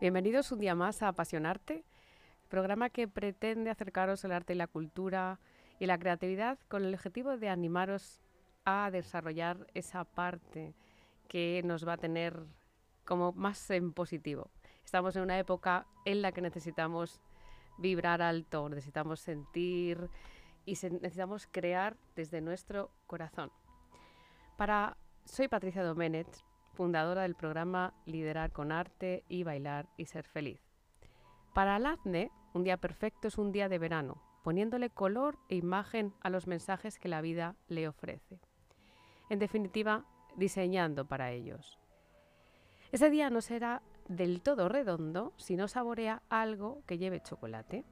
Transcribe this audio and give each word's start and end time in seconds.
Bienvenidos 0.00 0.50
un 0.50 0.60
día 0.60 0.74
más 0.74 1.02
a 1.02 1.08
Apasionarte, 1.08 1.84
programa 2.48 2.88
que 2.88 3.06
pretende 3.06 3.68
acercaros 3.68 4.24
al 4.24 4.32
arte 4.32 4.54
y 4.54 4.56
la 4.56 4.66
cultura 4.66 5.40
y 5.78 5.84
la 5.84 5.98
creatividad 5.98 6.58
con 6.68 6.86
el 6.86 6.94
objetivo 6.94 7.36
de 7.36 7.50
animaros 7.50 8.22
a 8.64 8.90
desarrollar 8.90 9.66
esa 9.74 10.04
parte 10.04 10.74
que 11.28 11.60
nos 11.66 11.86
va 11.86 11.92
a 11.92 11.98
tener 11.98 12.46
como 13.04 13.32
más 13.32 13.68
en 13.68 13.92
positivo. 13.92 14.50
Estamos 14.86 15.16
en 15.16 15.22
una 15.22 15.38
época 15.38 15.86
en 16.06 16.22
la 16.22 16.32
que 16.32 16.40
necesitamos 16.40 17.20
vibrar 17.76 18.22
alto, 18.22 18.70
necesitamos 18.70 19.20
sentir 19.20 20.08
y 20.64 20.78
necesitamos 20.82 21.46
crear 21.46 21.98
desde 22.16 22.40
nuestro 22.40 22.90
corazón. 23.06 23.52
Para 24.56 24.96
soy 25.26 25.48
Patricia 25.48 25.84
Doménez, 25.84 26.42
fundadora 26.72 27.22
del 27.22 27.34
programa 27.34 27.94
Liderar 28.06 28.52
con 28.52 28.72
Arte 28.72 29.24
y 29.28 29.42
Bailar 29.42 29.88
y 29.96 30.06
Ser 30.06 30.24
Feliz. 30.24 30.60
Para 31.54 31.76
Alazne, 31.76 32.30
un 32.54 32.64
día 32.64 32.76
perfecto 32.76 33.28
es 33.28 33.38
un 33.38 33.52
día 33.52 33.68
de 33.68 33.78
verano, 33.78 34.22
poniéndole 34.42 34.90
color 34.90 35.38
e 35.48 35.56
imagen 35.56 36.14
a 36.20 36.30
los 36.30 36.46
mensajes 36.46 36.98
que 36.98 37.08
la 37.08 37.20
vida 37.20 37.56
le 37.68 37.88
ofrece. 37.88 38.40
En 39.28 39.38
definitiva, 39.38 40.04
diseñando 40.36 41.06
para 41.06 41.30
ellos. 41.32 41.78
Ese 42.92 43.10
día 43.10 43.30
no 43.30 43.40
será 43.40 43.82
del 44.08 44.42
todo 44.42 44.68
redondo 44.68 45.32
si 45.36 45.56
no 45.56 45.68
saborea 45.68 46.22
algo 46.28 46.82
que 46.86 46.98
lleve 46.98 47.22
chocolate. 47.22 47.84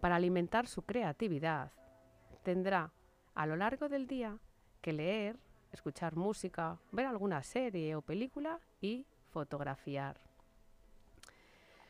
Para 0.00 0.16
alimentar 0.16 0.66
su 0.66 0.82
creatividad, 0.82 1.72
tendrá 2.42 2.92
a 3.34 3.46
lo 3.46 3.56
largo 3.56 3.88
del 3.88 4.06
día 4.06 4.38
que 4.80 4.94
leer, 4.94 5.38
escuchar 5.72 6.16
música, 6.16 6.78
ver 6.92 7.06
alguna 7.06 7.42
serie 7.42 7.94
o 7.96 8.02
película 8.02 8.60
y 8.80 9.06
fotografiar. 9.30 10.20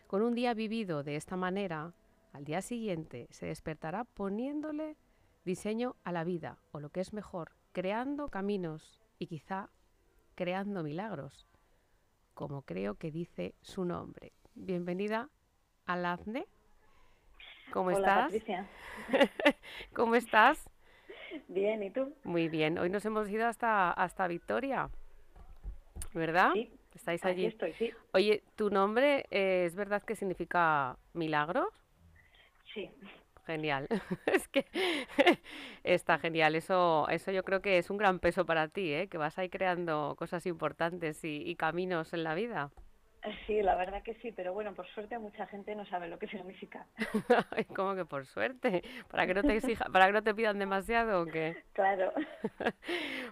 Con 0.06 0.22
un 0.22 0.34
día 0.34 0.54
vivido 0.54 1.02
de 1.02 1.16
esta 1.16 1.36
manera, 1.36 1.92
al 2.32 2.44
día 2.44 2.62
siguiente 2.62 3.28
se 3.30 3.46
despertará 3.46 4.04
poniéndole 4.04 4.96
diseño 5.44 5.96
a 6.04 6.12
la 6.12 6.24
vida, 6.24 6.58
o 6.72 6.80
lo 6.80 6.90
que 6.90 7.00
es 7.00 7.12
mejor, 7.12 7.52
creando 7.72 8.28
caminos 8.28 9.00
y 9.18 9.26
quizá 9.26 9.70
creando 10.34 10.82
milagros, 10.82 11.46
como 12.34 12.62
creo 12.62 12.94
que 12.94 13.10
dice 13.10 13.54
su 13.62 13.84
nombre. 13.84 14.32
Bienvenida 14.54 15.28
al 15.86 16.06
AFNE. 16.06 16.46
¿Cómo 17.72 17.88
Hola, 17.88 17.98
estás? 17.98 18.24
Patricia. 18.24 18.68
¿Cómo 19.94 20.14
estás? 20.14 20.69
Bien, 21.48 21.82
¿y 21.82 21.90
tú? 21.90 22.12
Muy 22.24 22.48
bien. 22.48 22.78
Hoy 22.78 22.90
nos 22.90 23.04
hemos 23.04 23.28
ido 23.28 23.46
hasta, 23.46 23.90
hasta 23.90 24.26
Victoria, 24.28 24.88
¿verdad? 26.14 26.50
Sí. 26.54 26.70
Estáis 26.94 27.24
Aquí 27.24 27.32
allí. 27.32 27.46
estoy, 27.46 27.72
sí. 27.74 27.90
Oye, 28.12 28.42
¿tu 28.56 28.68
nombre 28.70 29.26
eh, 29.30 29.64
es 29.66 29.74
verdad 29.76 30.02
que 30.02 30.16
significa 30.16 30.96
milagros? 31.12 31.68
Sí. 32.74 32.90
Genial. 33.46 33.86
Es 34.26 34.48
que 34.48 34.66
está 35.84 36.18
genial. 36.18 36.54
Eso, 36.56 37.08
eso 37.08 37.30
yo 37.32 37.44
creo 37.44 37.62
que 37.62 37.78
es 37.78 37.90
un 37.90 37.96
gran 37.96 38.18
peso 38.18 38.44
para 38.44 38.68
ti, 38.68 38.92
¿eh? 38.92 39.08
Que 39.08 39.18
vas 39.18 39.38
ahí 39.38 39.48
creando 39.48 40.14
cosas 40.18 40.46
importantes 40.46 41.24
y, 41.24 41.42
y 41.48 41.54
caminos 41.56 42.12
en 42.12 42.24
la 42.24 42.34
vida. 42.34 42.70
Sí, 43.46 43.62
la 43.62 43.76
verdad 43.76 44.02
que 44.02 44.14
sí, 44.14 44.32
pero 44.32 44.52
bueno, 44.54 44.74
por 44.74 44.86
suerte 44.88 45.18
mucha 45.18 45.46
gente 45.46 45.74
no 45.74 45.84
sabe 45.86 46.08
lo 46.08 46.18
que 46.18 46.26
significa. 46.28 46.86
Ay, 47.50 47.64
Como 47.66 47.94
que 47.94 48.04
por 48.04 48.26
suerte, 48.26 48.82
para 49.10 49.26
que 49.26 49.34
no 49.34 49.42
te 49.42 49.56
exija, 49.56 49.84
para 49.86 50.06
que 50.06 50.12
no 50.12 50.22
te 50.22 50.34
pidan 50.34 50.58
demasiado 50.58 51.22
o 51.22 51.26
qué. 51.26 51.56
Claro. 51.72 52.12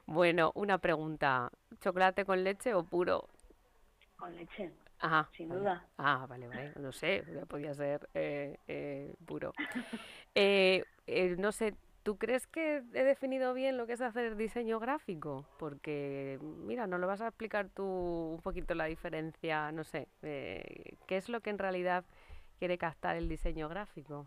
Bueno, 0.07 0.53
una 0.55 0.79
pregunta. 0.79 1.51
¿Chocolate 1.81 2.25
con 2.25 2.43
leche 2.45 2.75
o 2.75 2.83
puro? 2.83 3.29
Con 4.17 4.35
leche, 4.37 4.71
Ajá. 5.01 5.29
sin 5.37 5.49
duda. 5.49 5.85
Ah, 5.99 6.27
vale, 6.29 6.49
vale. 6.49 6.73
No 6.81 6.93
sé, 6.93 7.25
ya 7.33 7.45
podía 7.47 7.75
ser 7.75 8.09
eh, 8.15 8.57
eh, 8.67 9.15
puro. 9.27 9.53
Eh, 10.35 10.85
eh, 11.07 11.37
no 11.39 11.53
sé, 11.53 11.75
¿tú 12.03 12.19
crees 12.19 12.47
que 12.47 12.83
he 12.95 13.05
definido 13.05 13.55
bien 13.55 13.77
lo 13.77 13.87
que 13.87 13.95
es 13.95 14.01
hacer 14.01 14.37
diseño 14.37 14.81
gráfico? 14.81 15.47
Porque, 15.59 16.39
mira, 16.43 16.87
nos 16.87 17.01
lo 17.01 17.07
vas 17.07 17.21
a 17.21 17.29
explicar 17.29 17.69
tú 17.69 17.85
un 17.85 18.43
poquito 18.43 18.75
la 18.75 18.87
diferencia, 18.87 19.73
no 19.73 19.85
sé, 19.85 20.09
eh, 20.23 20.95
¿qué 21.07 21.17
es 21.17 21.29
lo 21.29 21.41
que 21.41 21.51
en 21.51 21.59
realidad 21.59 22.05
quiere 22.59 22.79
captar 22.79 23.17
el 23.17 23.29
diseño 23.29 23.69
gráfico? 23.69 24.27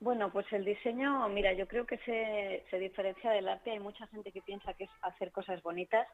Bueno, 0.00 0.32
pues 0.32 0.50
el 0.52 0.64
diseño, 0.64 1.28
mira, 1.28 1.52
yo 1.52 1.68
creo 1.68 1.84
que 1.86 1.98
se, 1.98 2.64
se 2.70 2.78
diferencia 2.78 3.32
del 3.32 3.46
arte. 3.46 3.70
Hay 3.70 3.80
mucha 3.80 4.06
gente 4.06 4.32
que 4.32 4.40
piensa 4.40 4.72
que 4.72 4.84
es 4.84 4.90
hacer 5.02 5.30
cosas 5.30 5.62
bonitas, 5.62 6.08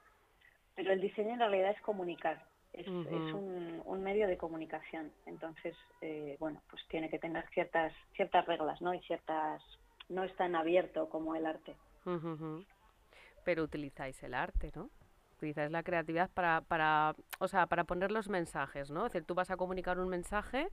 pero 0.74 0.92
el 0.92 1.00
diseño 1.00 1.34
en 1.34 1.38
realidad 1.38 1.70
es 1.70 1.80
comunicar. 1.82 2.44
Es, 2.72 2.86
es 2.86 2.88
un, 3.32 3.80
un 3.84 4.02
medio 4.02 4.26
de 4.26 4.36
comunicación. 4.36 5.12
Entonces, 5.24 5.76
eh, 6.00 6.36
bueno, 6.40 6.60
pues 6.68 6.82
tiene 6.88 7.08
que 7.08 7.20
tener 7.20 7.48
ciertas, 7.50 7.92
ciertas 8.16 8.44
reglas, 8.46 8.82
¿no? 8.82 8.92
Y 8.92 9.00
ciertas... 9.02 9.62
No 10.08 10.22
es 10.24 10.34
tan 10.36 10.54
abierto 10.54 11.08
como 11.08 11.34
el 11.34 11.46
arte. 11.46 11.76
Pero 13.44 13.62
utilizáis 13.64 14.22
el 14.22 14.34
arte, 14.34 14.70
¿no? 14.74 14.90
Utilizáis 15.36 15.70
la 15.70 15.82
creatividad 15.82 16.30
para, 16.30 16.62
para, 16.62 17.14
o 17.40 17.48
sea, 17.48 17.66
para 17.66 17.84
poner 17.84 18.10
los 18.10 18.28
mensajes, 18.28 18.90
¿no? 18.90 19.06
Es 19.06 19.12
decir, 19.12 19.26
tú 19.26 19.34
vas 19.34 19.50
a 19.50 19.56
comunicar 19.56 19.98
un 19.98 20.08
mensaje 20.08 20.68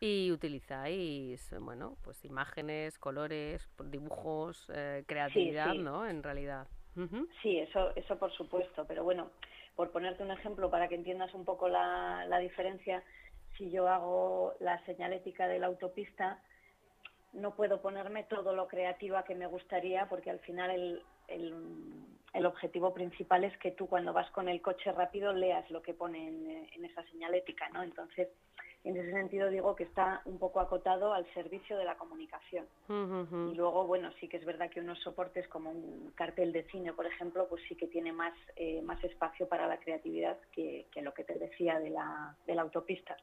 y 0.00 0.30
utilizáis, 0.30 1.54
bueno, 1.60 1.96
pues 2.02 2.24
imágenes, 2.24 2.98
colores, 2.98 3.68
dibujos, 3.84 4.70
eh, 4.72 5.04
creatividad, 5.06 5.72
sí. 5.72 5.78
¿no? 5.78 6.06
En 6.06 6.22
realidad. 6.22 6.66
Sí, 7.42 7.58
eso, 7.58 7.94
eso 7.94 8.18
por 8.18 8.32
supuesto, 8.32 8.84
pero 8.86 9.04
bueno, 9.04 9.30
por 9.76 9.92
ponerte 9.92 10.24
un 10.24 10.32
ejemplo 10.32 10.68
para 10.68 10.88
que 10.88 10.96
entiendas 10.96 11.32
un 11.34 11.44
poco 11.44 11.68
la, 11.68 12.24
la 12.26 12.38
diferencia, 12.38 13.04
si 13.56 13.70
yo 13.70 13.88
hago 13.88 14.54
la 14.58 14.84
señalética 14.84 15.46
de 15.46 15.60
la 15.60 15.68
autopista, 15.68 16.42
no 17.32 17.54
puedo 17.54 17.80
ponerme 17.80 18.24
todo 18.24 18.54
lo 18.54 18.68
creativa 18.68 19.24
que 19.24 19.34
me 19.34 19.46
gustaría 19.46 20.08
porque 20.08 20.30
al 20.30 20.40
final 20.40 20.70
el, 20.70 21.02
el, 21.28 21.54
el 22.32 22.46
objetivo 22.46 22.92
principal 22.92 23.44
es 23.44 23.56
que 23.58 23.70
tú 23.72 23.86
cuando 23.86 24.12
vas 24.12 24.30
con 24.30 24.48
el 24.48 24.60
coche 24.62 24.92
rápido 24.92 25.32
leas 25.32 25.70
lo 25.70 25.82
que 25.82 25.94
pone 25.94 26.28
en, 26.28 26.68
en 26.72 26.84
esa 26.84 27.02
señalética, 27.04 27.68
¿no? 27.70 27.82
Entonces, 27.82 28.28
en 28.84 28.96
ese 28.96 29.10
sentido 29.12 29.50
digo 29.50 29.74
que 29.76 29.84
está 29.84 30.22
un 30.24 30.38
poco 30.38 30.60
acotado 30.60 31.12
al 31.12 31.26
servicio 31.34 31.76
de 31.76 31.84
la 31.84 31.96
comunicación. 31.96 32.66
Y 32.88 33.54
luego, 33.54 33.86
bueno, 33.86 34.10
sí 34.20 34.28
que 34.28 34.36
es 34.36 34.44
verdad 34.44 34.70
que 34.70 34.80
unos 34.80 34.98
soportes 35.00 35.46
como 35.48 35.70
un 35.70 36.12
cartel 36.14 36.52
de 36.52 36.64
cine, 36.64 36.92
por 36.92 37.06
ejemplo, 37.06 37.46
pues 37.48 37.62
sí 37.68 37.74
que 37.74 37.86
tiene 37.86 38.12
más, 38.12 38.32
eh, 38.56 38.80
más 38.82 39.02
espacio 39.04 39.48
para 39.48 39.66
la 39.66 39.78
creatividad 39.78 40.38
que, 40.52 40.86
que 40.90 41.02
lo 41.02 41.12
que 41.12 41.24
te 41.24 41.38
decía 41.38 41.78
de 41.80 41.90
la, 41.90 42.34
de 42.46 42.54
la 42.54 42.62
autopista. 42.62 43.16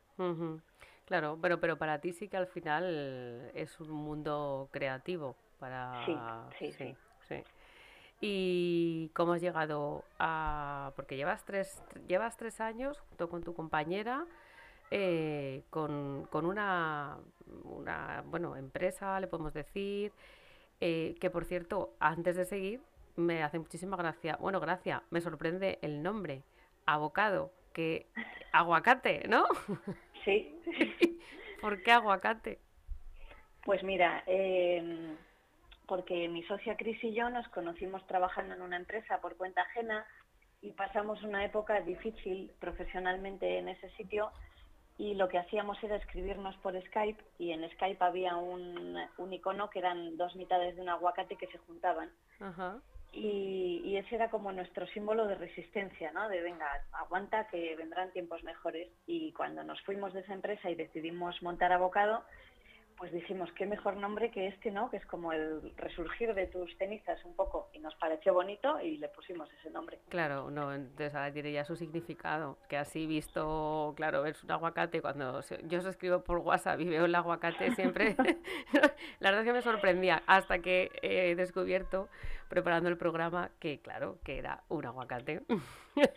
Claro, 1.06 1.38
pero, 1.42 1.60
pero 1.60 1.78
para 1.78 2.00
ti 2.00 2.14
sí 2.14 2.28
que 2.28 2.38
al 2.38 2.48
final 2.48 3.52
es 3.54 3.80
un 3.80 3.92
mundo 3.92 4.70
creativo 4.72 5.36
para... 5.60 6.04
sí, 6.58 6.72
sí. 6.72 6.96
sí. 7.28 7.44
¿Y 8.22 9.10
cómo 9.14 9.34
has 9.34 9.42
llegado 9.42 10.04
a...? 10.20 10.94
Porque 10.96 11.16
llevas 11.16 11.46
tres, 11.46 11.84
llevas 12.08 12.38
tres 12.38 12.60
años 12.60 13.00
junto 13.02 13.30
con 13.30 13.44
tu 13.44 13.54
compañera 13.54 14.26
eh, 14.92 15.64
con, 15.70 16.28
con 16.30 16.46
una, 16.46 17.18
una, 17.64 18.24
bueno, 18.28 18.56
empresa, 18.56 19.20
le 19.20 19.28
podemos 19.28 19.54
decir, 19.54 20.12
eh, 20.80 21.16
que 21.20 21.30
por 21.30 21.46
cierto, 21.46 21.96
antes 22.00 22.36
de 22.36 22.46
seguir, 22.46 22.82
me 23.16 23.44
hace 23.44 23.58
muchísima 23.58 23.98
gracia, 23.98 24.38
bueno, 24.40 24.60
gracia, 24.60 25.04
me 25.10 25.22
sorprende 25.22 25.80
el 25.82 26.04
nombre, 26.04 26.44
Avocado, 26.86 27.52
que 27.74 28.08
aguacate, 28.52 29.28
¿no? 29.28 29.46
Sí, 30.26 30.60
¿Por 31.62 31.82
qué 31.84 31.92
aguacate? 31.92 32.60
pues 33.64 33.82
mira, 33.84 34.24
eh, 34.28 35.16
porque 35.88 36.28
mi 36.28 36.44
socia 36.44 36.78
Cris 36.78 37.04
y 37.04 37.14
yo 37.14 37.30
nos 37.30 37.48
conocimos 37.50 38.06
trabajando 38.06 38.54
en 38.54 38.62
una 38.62 38.78
empresa 38.78 39.20
por 39.22 39.38
cuenta 39.38 39.62
ajena 39.62 40.06
y 40.62 40.72
pasamos 40.72 41.22
una 41.24 41.44
época 41.44 41.82
difícil 41.82 42.52
profesionalmente 42.60 43.58
en 43.58 43.70
ese 43.70 43.90
sitio 43.92 44.32
y 44.98 45.16
lo 45.16 45.28
que 45.28 45.38
hacíamos 45.38 45.84
era 45.84 45.96
escribirnos 45.96 46.56
por 46.58 46.80
Skype 46.80 47.24
y 47.40 47.52
en 47.52 47.70
Skype 47.72 48.04
había 48.04 48.36
un, 48.38 48.98
un 49.18 49.34
icono 49.34 49.70
que 49.70 49.80
eran 49.80 50.16
dos 50.18 50.36
mitades 50.36 50.76
de 50.76 50.82
un 50.82 50.90
aguacate 50.90 51.36
que 51.36 51.48
se 51.48 51.58
juntaban. 51.60 52.12
Ajá. 52.40 52.80
Y, 53.16 53.82
y 53.86 53.96
ese 53.96 54.16
era 54.16 54.30
como 54.30 54.52
nuestro 54.52 54.86
símbolo 54.88 55.26
de 55.26 55.36
resistencia, 55.36 56.12
¿no? 56.12 56.28
De 56.28 56.42
venga, 56.42 56.68
aguanta 56.92 57.48
que 57.48 57.74
vendrán 57.78 58.12
tiempos 58.12 58.44
mejores. 58.44 58.90
Y 59.08 59.32
cuando 59.32 59.64
nos 59.64 59.82
fuimos 59.84 60.14
de 60.14 60.20
esa 60.20 60.34
empresa 60.34 60.70
y 60.70 60.76
decidimos 60.76 61.42
montar 61.42 61.72
Avocado, 61.72 62.26
pues 62.98 63.12
dijimos, 63.12 63.50
qué 63.54 63.66
mejor 63.66 63.98
nombre 63.98 64.32
que 64.32 64.48
este, 64.48 64.72
¿no? 64.72 64.90
Que 64.90 64.98
es 64.98 65.06
como 65.06 65.34
el 65.34 65.74
resurgir 65.76 66.34
de 66.34 66.48
tus 66.48 66.76
cenizas 66.78 67.24
un 67.26 67.36
poco. 67.36 67.70
Y 67.74 67.80
nos 67.80 67.94
pareció 67.96 68.34
bonito 68.34 68.80
y 68.80 68.98
le 68.98 69.10
pusimos 69.10 69.50
ese 69.60 69.70
nombre. 69.70 70.00
Claro, 70.10 70.50
no, 70.50 70.74
entonces 70.74 71.14
ahora 71.14 71.32
tiene 71.32 71.52
ya 71.52 71.66
su 71.66 71.76
significado, 71.76 72.58
que 72.70 72.78
así 72.78 73.06
visto, 73.06 73.94
claro, 73.98 74.22
ves 74.24 74.44
un 74.44 74.52
aguacate, 74.52 75.02
cuando 75.02 75.42
yo 75.64 75.80
os 75.80 75.86
escribo 75.86 76.24
por 76.24 76.40
WhatsApp 76.40 76.80
y 76.80 76.90
veo 76.90 77.06
el 77.06 77.16
aguacate 77.16 77.72
siempre, 77.76 78.16
la 79.20 79.32
verdad 79.32 79.42
es 79.42 79.46
que 79.46 79.54
me 79.54 79.62
sorprendía, 79.62 80.24
hasta 80.26 80.60
que 80.60 80.92
he 81.02 81.36
descubierto 81.36 82.08
preparando 82.50 82.90
el 82.90 82.98
programa, 82.98 83.52
que 83.60 83.80
claro, 83.80 84.20
que 84.24 84.38
era 84.38 84.64
un 84.70 84.86
aguacate. 84.86 85.42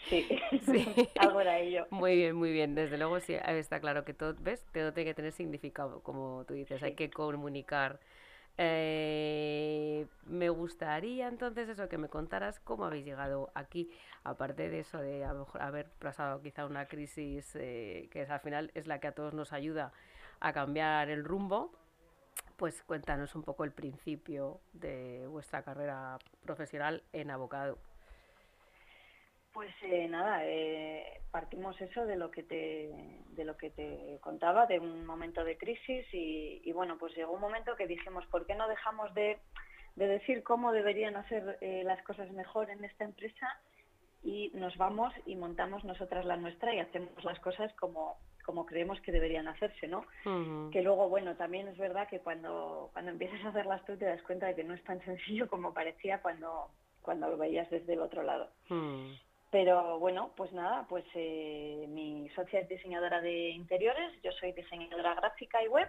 Sí, 0.09 0.27
sí. 0.63 1.09
algo 1.19 1.41
era 1.41 1.59
ello. 1.59 1.87
Muy 1.91 2.17
bien, 2.17 2.37
muy 2.37 2.53
bien. 2.53 2.75
Desde 2.75 2.99
luego 2.99 3.21
sí, 3.21 3.35
está 3.35 3.81
claro 3.81 4.05
que 4.05 4.15
todo, 4.15 4.35
¿ves? 4.41 4.65
Todo 4.73 4.93
tiene 4.93 5.11
que 5.11 5.15
tener 5.15 5.33
significado, 5.33 6.03
como 6.03 6.45
tú 6.47 6.55
dices, 6.55 6.83
hay 6.83 6.95
que 6.95 7.11
comunicar. 7.11 8.01
Eh, 8.61 10.07
me 10.27 10.49
gustaría 10.49 11.29
entonces 11.29 11.69
eso 11.69 11.89
que 11.89 11.97
me 11.97 12.09
contaras 12.09 12.59
cómo 12.59 12.87
habéis 12.87 13.05
llegado 13.05 13.53
aquí, 13.55 13.89
aparte 14.25 14.69
de 14.69 14.81
eso 14.81 14.99
de 14.99 15.25
a 15.25 15.33
lo 15.33 15.41
mejor 15.41 15.63
haber 15.63 15.89
pasado 16.01 16.43
quizá 16.43 16.67
una 16.67 16.87
crisis 16.87 17.55
eh, 17.55 18.09
que 18.11 18.23
es, 18.23 18.31
al 18.31 18.41
final 18.41 18.73
es 18.75 18.89
la 18.89 18.99
que 18.99 19.07
a 19.07 19.13
todos 19.13 19.33
nos 19.33 19.53
ayuda 19.53 19.93
a 20.41 20.53
cambiar 20.53 21.09
el 21.09 21.25
rumbo, 21.25 21.73
pues 22.59 22.83
cuéntanos 22.83 23.37
un 23.37 23.45
poco 23.45 23.63
el 23.63 23.71
principio 23.71 24.61
de 24.73 25.27
vuestra 25.29 25.63
carrera 25.63 26.19
profesional 26.43 27.05
en 27.13 27.31
abogado. 27.31 27.79
Pues 29.53 29.71
eh, 29.83 30.09
nada, 30.09 30.45
eh, 30.45 31.21
partimos 31.31 31.81
eso 31.81 32.05
de 32.05 32.17
lo 32.17 32.33
que 32.33 32.43
te 32.43 32.91
de 33.31 33.45
lo 33.45 33.57
que 33.57 33.71
te 33.71 34.19
contaba, 34.21 34.67
de 34.67 34.81
un 34.81 35.07
momento 35.07 35.45
de 35.45 35.57
crisis 35.57 36.05
y, 36.13 36.73
bueno, 36.73 36.99
pues 36.99 37.15
llegó 37.15 37.33
un 37.33 37.41
momento 37.41 37.77
que 37.77 37.87
dijimos, 37.87 38.27
¿por 38.27 38.45
qué 38.45 38.57
no 38.57 38.69
dejamos 38.69 39.15
de, 39.15 39.39
decir 39.95 40.43
cómo 40.43 40.73
deberían 40.73 41.15
hacer 41.17 41.59
eh, 41.61 41.83
las 41.85 42.03
cosas 42.03 42.31
mejor 42.33 42.71
en 42.71 42.85
esta 42.85 43.05
empresa 43.05 43.61
y 44.25 44.51
nos 44.55 44.77
vamos 44.77 45.15
y 45.27 45.37
montamos 45.37 45.85
nosotras 45.85 46.25
la 46.25 46.37
nuestra 46.37 46.75
y 46.75 46.81
hacemos 46.81 47.23
las 47.23 47.39
cosas 47.39 47.73
como 47.75 48.19
como 48.49 48.65
creemos 48.65 48.99
que 49.03 49.13
deberían 49.13 49.47
hacerse, 49.47 49.87
¿no? 49.89 50.07
Que 50.73 50.81
luego, 50.81 51.11
bueno, 51.11 51.37
también 51.37 51.69
es 51.69 51.77
verdad 51.77 52.09
que 52.09 52.21
cuando, 52.21 52.89
cuando 52.95 53.11
empiezas 53.11 53.45
a 53.45 53.51
hacerlas 53.51 53.85
tú 53.85 53.95
te 53.99 54.07
das 54.07 54.23
cuenta 54.23 54.47
de 54.47 54.55
que 54.55 54.65
no 54.65 54.73
es 54.73 54.83
tan 54.85 55.05
sencillo 55.05 55.47
como 55.51 55.75
parecía 55.75 56.23
cuando, 56.23 56.71
cuando 57.03 57.29
lo 57.29 57.37
veías 57.37 57.69
desde 57.69 57.93
el 57.93 58.01
otro 58.01 58.23
lado. 58.23 58.49
Pero 59.51 59.99
bueno, 59.99 60.33
pues 60.35 60.51
nada, 60.55 60.87
pues 60.89 61.05
eh, 61.15 61.85
mi 61.91 62.31
socia 62.31 62.61
es 62.61 62.69
diseñadora 62.71 63.21
de 63.21 63.51
interiores, 63.51 64.15
yo 64.23 64.33
soy 64.33 64.53
diseñadora 64.53 65.15
gráfica 65.15 65.63
y 65.63 65.69
web 65.69 65.89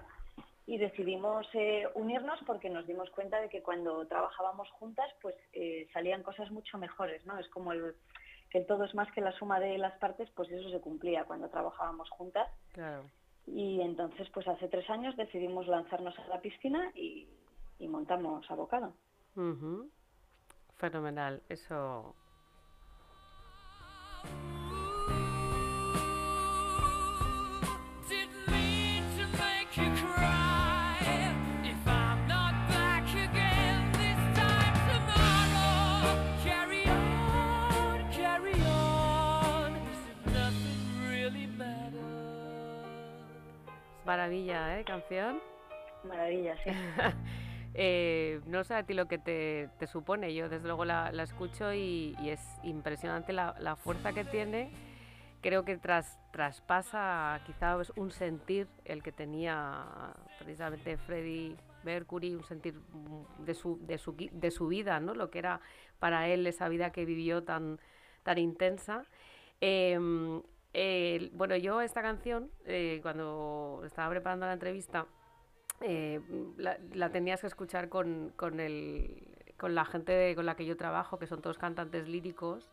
y 0.66 0.78
decidimos 0.78 1.48
eh, 1.54 1.88
unirnos 1.94 2.42
porque 2.46 2.70
nos 2.70 2.86
dimos 2.88 3.10
cuenta 3.12 3.40
de 3.40 3.48
que 3.48 3.64
cuando 3.64 4.06
trabajábamos 4.06 4.70
juntas 4.72 5.10
pues 5.22 5.36
eh, 5.54 5.88
salían 5.94 6.24
cosas 6.24 6.52
mucho 6.52 6.78
mejores, 6.78 7.26
¿no? 7.26 7.40
Es 7.40 7.48
como 7.48 7.72
el, 7.72 7.96
que 8.50 8.62
todo 8.62 8.84
es 8.84 8.96
más 8.96 9.12
que 9.12 9.22
la 9.22 9.32
suma 9.34 9.60
de 9.60 9.78
las 9.78 9.98
partes, 10.00 10.30
pues 10.36 10.50
eso 10.52 10.70
se 10.70 10.82
cumplía 10.82 11.26
cuando 11.26 11.50
trabajábamos 11.50 12.10
juntas. 12.10 12.48
Y 13.46 13.82
entonces, 13.82 14.30
pues 14.34 14.48
hace 14.48 14.68
tres 14.68 14.90
años 14.90 15.16
decidimos 15.16 15.68
lanzarnos 15.68 16.18
a 16.20 16.28
la 16.28 16.42
piscina 16.42 16.92
y, 16.96 17.28
montamos 17.88 18.50
abocado. 18.52 18.94
Fenomenal, 20.76 21.42
eso 21.50 22.16
Maravilla, 44.10 44.80
¿eh? 44.80 44.84
Canción. 44.86 45.40
Maravilla, 46.04 46.56
sí. 46.64 46.72
Eh, 47.76 48.42
no 48.48 48.64
sé 48.64 48.74
a 48.74 48.84
ti 48.84 48.96
lo 48.96 49.08
que 49.08 49.20
te, 49.20 49.70
supone, 49.86 50.34
yo 50.34 50.50
desde 50.50 50.66
luego 50.66 50.86
la, 50.86 51.12
escucho 51.22 51.72
y, 51.72 52.16
es 52.26 52.42
impresionante 52.64 53.32
la, 53.32 53.76
fuerza 53.76 54.12
que 54.12 54.26
tiene. 54.26 54.72
Creo 55.42 55.64
que 55.64 55.78
tras, 55.78 56.18
traspasa 56.32 57.40
quizá 57.46 57.78
un 57.96 58.10
sentir 58.10 58.68
el 58.86 59.04
que 59.04 59.12
tenía 59.12 59.86
precisamente 60.40 60.98
Freddie 60.98 61.56
Mercury, 61.84 62.34
un 62.34 62.44
sentir 62.44 62.74
de 63.38 63.54
su, 63.54 63.78
de 63.86 64.00
su, 64.00 64.16
de 64.18 64.50
su 64.50 64.68
vida, 64.68 65.00
¿no? 65.00 65.14
lo 65.14 65.30
que 65.30 65.38
era 65.38 65.62
para 66.00 66.28
él 66.28 66.48
esa 66.48 66.68
vida 66.70 66.92
que 66.92 67.06
vivió 67.06 67.44
tan, 67.44 67.80
tan 68.24 68.40
intensa. 68.40 69.06
Em, 70.74 71.30
bueno, 71.34 71.56
yo 71.56 71.82
esta 71.82 72.02
canción, 72.02 72.52
eh, 72.66 73.00
cuando 73.02 73.82
estaba 73.86 74.10
preparando 74.10 74.46
la 74.46 74.54
entrevista, 74.54 75.08
eh, 75.82 76.20
la, 76.58 77.10
tenías 77.10 77.42
que 77.42 77.48
escuchar 77.48 77.90
con, 77.90 78.34
con, 78.36 78.60
el, 78.60 79.28
con 79.58 79.74
la 79.76 79.86
gente 79.86 80.36
con 80.36 80.46
la 80.46 80.56
que 80.56 80.66
yo 80.66 80.78
trabajo, 80.78 81.18
que 81.18 81.28
son 81.28 81.42
todos 81.42 81.58
cantantes 81.58 82.08
líricos. 82.08 82.70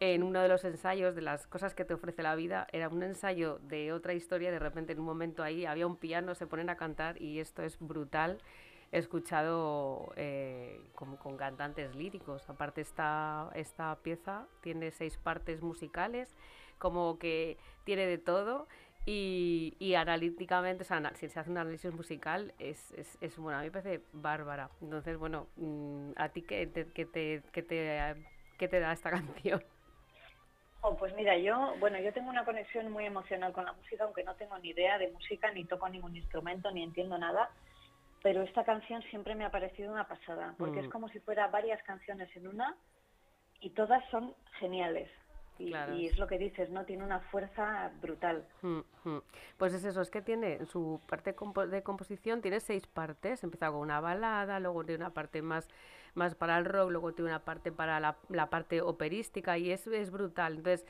En 0.00 0.22
uno 0.24 0.40
de 0.42 0.48
los 0.48 0.64
ensayos 0.64 1.14
de 1.14 1.22
las 1.22 1.46
cosas 1.46 1.74
que 1.74 1.84
te 1.84 1.94
ofrece 1.94 2.22
la 2.22 2.34
vida, 2.34 2.66
era 2.72 2.88
un 2.88 3.02
ensayo 3.02 3.58
de 3.62 3.92
otra 3.92 4.12
historia, 4.12 4.50
de 4.50 4.58
repente 4.58 4.92
en 4.92 4.98
un 4.98 5.06
momento 5.06 5.42
ahí 5.42 5.66
había 5.66 5.86
un 5.86 5.96
piano, 5.96 6.34
se 6.34 6.46
ponen 6.46 6.68
a 6.68 6.76
cantar 6.76 7.20
y 7.22 7.38
esto 7.38 7.62
es 7.62 7.78
brutal. 7.78 8.38
He 8.94 8.98
escuchado 8.98 10.12
eh, 10.14 10.80
con, 10.94 11.16
con, 11.16 11.36
cantantes 11.36 11.96
líricos. 11.96 12.48
Aparte 12.48 12.80
esta, 12.80 13.50
esta 13.56 13.96
pieza 13.96 14.46
tiene 14.60 14.92
seis 14.92 15.16
partes 15.18 15.62
musicales 15.62 16.32
como 16.78 17.18
que 17.18 17.58
tiene 17.82 18.06
de 18.06 18.18
todo 18.18 18.68
y, 19.04 19.94
analíticamente, 19.96 20.82
o 20.82 20.86
sea, 20.86 21.12
si 21.16 21.28
se 21.28 21.40
hace 21.40 21.50
un 21.50 21.58
análisis 21.58 21.92
musical, 21.92 22.54
es, 22.60 22.92
es, 22.92 23.18
es, 23.20 23.36
bueno, 23.36 23.58
a 23.58 23.62
mí 23.62 23.66
me 23.66 23.72
parece 23.72 24.04
bárbara. 24.12 24.70
Entonces, 24.80 25.18
bueno, 25.18 25.48
mm, 25.56 26.12
¿a 26.14 26.28
ti 26.28 26.42
qué 26.42 26.64
te, 26.68 26.86
qué 26.86 27.04
te, 27.04 27.42
qué 27.52 27.62
te, 27.64 28.14
qué 28.58 28.68
te 28.68 28.78
da 28.78 28.92
esta 28.92 29.10
canción? 29.10 29.60
Oh, 30.82 30.96
pues 30.96 31.12
mira, 31.16 31.36
yo, 31.36 31.74
bueno, 31.80 31.98
yo 31.98 32.12
tengo 32.12 32.30
una 32.30 32.44
conexión 32.44 32.92
muy 32.92 33.06
emocional 33.06 33.52
con 33.52 33.64
la 33.64 33.72
música, 33.72 34.04
aunque 34.04 34.22
no 34.22 34.36
tengo 34.36 34.56
ni 34.58 34.68
idea 34.68 34.98
de 34.98 35.10
música, 35.10 35.50
ni 35.50 35.64
toco 35.64 35.88
ningún 35.88 36.14
instrumento, 36.14 36.70
ni 36.70 36.84
entiendo 36.84 37.18
nada, 37.18 37.50
pero 38.24 38.40
esta 38.40 38.64
canción 38.64 39.02
siempre 39.10 39.34
me 39.34 39.44
ha 39.44 39.50
parecido 39.50 39.92
una 39.92 40.08
pasada, 40.08 40.54
porque 40.56 40.80
es 40.80 40.86
mm. 40.86 40.90
como 40.90 41.10
si 41.10 41.20
fuera 41.20 41.46
varias 41.48 41.82
canciones 41.82 42.34
en 42.34 42.48
una 42.48 42.74
y 43.60 43.68
todas 43.70 44.02
son 44.10 44.34
geniales. 44.58 45.10
Y, 45.58 45.74
es 46.06 46.18
lo 46.18 46.26
que 46.26 46.38
dices, 46.38 46.70
¿no? 46.70 46.86
Tiene 46.86 47.04
una 47.04 47.20
fuerza 47.20 47.92
brutal. 48.00 48.48
Mm, 48.62 48.80
mm. 49.04 49.22
Pues 49.58 49.74
es 49.74 49.84
eso, 49.84 50.00
es 50.00 50.10
que 50.10 50.22
tiene 50.22 50.64
su 50.64 51.02
parte 51.06 51.36
de 51.68 51.82
composición, 51.82 52.40
tiene 52.40 52.60
seis 52.60 52.86
partes. 52.86 53.44
Empieza 53.44 53.70
con 53.70 53.80
una 53.80 54.00
balada, 54.00 54.58
luego 54.58 54.84
tiene 54.84 55.04
una 55.04 55.12
parte 55.12 55.42
más, 55.42 55.68
más 56.14 56.34
para 56.34 56.56
el 56.56 56.64
rock, 56.64 56.92
luego 56.92 57.12
tiene 57.12 57.30
una 57.30 57.44
parte 57.44 57.72
para 57.72 58.00
la, 58.00 58.16
la 58.30 58.48
parte 58.48 58.80
operística 58.80 59.58
y 59.58 59.70
eso 59.70 59.92
es 59.92 60.10
brutal. 60.10 60.56
Entonces, 60.56 60.86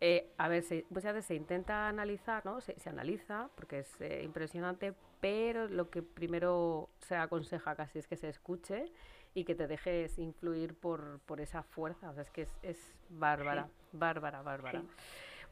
eh, 0.00 0.32
a 0.38 0.48
ver, 0.48 0.62
se, 0.62 0.86
muchas 0.90 1.12
veces 1.12 1.26
se 1.26 1.34
intenta 1.34 1.88
analizar, 1.88 2.44
¿no? 2.44 2.60
Se, 2.60 2.76
analiza 2.88 3.50
porque 3.56 3.80
es 3.80 4.00
eh, 4.00 4.22
impresionante, 4.22 4.94
pero 5.20 5.66
lo 5.66 5.90
que 5.90 6.02
primero 6.02 6.88
se 6.98 7.16
aconseja 7.16 7.74
casi 7.74 7.98
es 7.98 8.06
que 8.06 8.16
se 8.16 8.28
escuche 8.28 8.92
y 9.34 9.44
que 9.44 9.56
te 9.56 9.66
dejes 9.66 10.18
influir 10.18 10.74
por, 10.74 11.20
por 11.26 11.40
esa 11.40 11.64
fuerza. 11.64 12.10
O 12.10 12.14
sea, 12.14 12.22
es 12.22 12.30
que 12.30 12.42
es, 12.42 12.54
es 12.62 12.94
bárbara, 13.08 13.68
bárbara, 13.92 14.42
bárbara. 14.42 14.82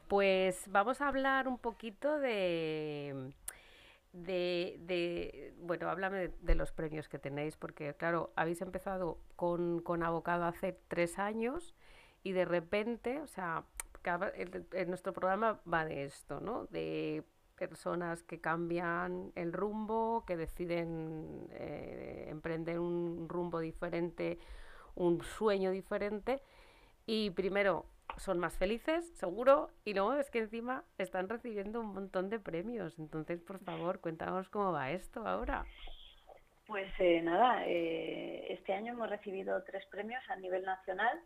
Pues 0.07 0.63
vamos 0.71 1.01
a 1.01 1.09
hablar 1.09 1.49
un 1.49 1.57
poquito 1.57 2.17
de, 2.17 3.33
de, 4.13 4.77
de 4.79 5.53
bueno, 5.59 5.89
háblame 5.89 6.29
de, 6.39 6.55
los 6.55 6.71
premios 6.71 7.09
que 7.09 7.19
tenéis, 7.19 7.57
porque 7.57 7.93
claro, 7.95 8.31
habéis 8.37 8.61
empezado 8.61 9.19
con, 9.35 9.81
con 9.81 10.03
Abocado 10.03 10.45
hace 10.45 10.79
tres 10.87 11.19
años 11.19 11.75
y 12.23 12.31
de 12.31 12.45
repente, 12.45 13.19
o 13.19 13.27
sea, 13.27 13.65
nuestro 14.87 15.13
programa 15.13 15.59
va 15.71 15.85
de 15.85 16.05
esto, 16.05 16.39
¿no? 16.39 16.65
De 16.65 17.23
personas 17.57 18.23
que 18.23 18.39
cambian 18.39 19.31
el 19.35 19.51
rumbo, 19.51 20.23
que 20.25 20.37
deciden 20.37 21.47
eh, 21.51 22.27
emprender 22.29 22.79
un 22.79 23.27
rumbo 23.27 23.59
diferente, 23.59 24.37
un 24.95 25.21
sueño 25.23 25.71
diferente 25.71 26.41
y 27.05 27.31
primero 27.31 27.85
son 28.17 28.39
más 28.39 28.57
felices, 28.57 29.05
seguro, 29.15 29.69
y 29.85 29.93
luego 29.93 30.13
es 30.13 30.29
que 30.29 30.39
encima 30.39 30.83
están 30.97 31.29
recibiendo 31.29 31.81
un 31.81 31.93
montón 31.93 32.29
de 32.29 32.39
premios. 32.39 32.97
Entonces, 32.99 33.41
por 33.41 33.59
favor, 33.59 33.99
cuéntanos 33.99 34.49
cómo 34.49 34.71
va 34.71 34.91
esto 34.91 35.27
ahora. 35.27 35.65
Pues 36.65 36.91
eh, 36.99 37.21
nada, 37.21 37.65
eh, 37.65 38.47
este 38.49 38.73
año 38.73 38.93
hemos 38.93 39.09
recibido 39.09 39.61
tres 39.63 39.85
premios 39.85 40.21
a 40.29 40.35
nivel 40.35 40.63
nacional 40.63 41.19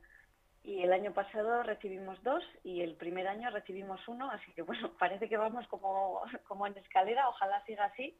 y 0.63 0.83
el 0.83 0.93
año 0.93 1.11
pasado 1.13 1.63
recibimos 1.63 2.21
dos 2.23 2.43
y 2.63 2.81
el 2.81 2.95
primer 2.95 3.27
año 3.27 3.49
recibimos 3.49 3.99
uno, 4.07 4.29
así 4.29 4.51
que 4.53 4.61
bueno, 4.61 4.91
parece 4.99 5.27
que 5.27 5.37
vamos 5.37 5.67
como, 5.67 6.21
como 6.47 6.67
en 6.67 6.77
escalera, 6.77 7.29
ojalá 7.29 7.63
siga 7.65 7.85
así. 7.85 8.17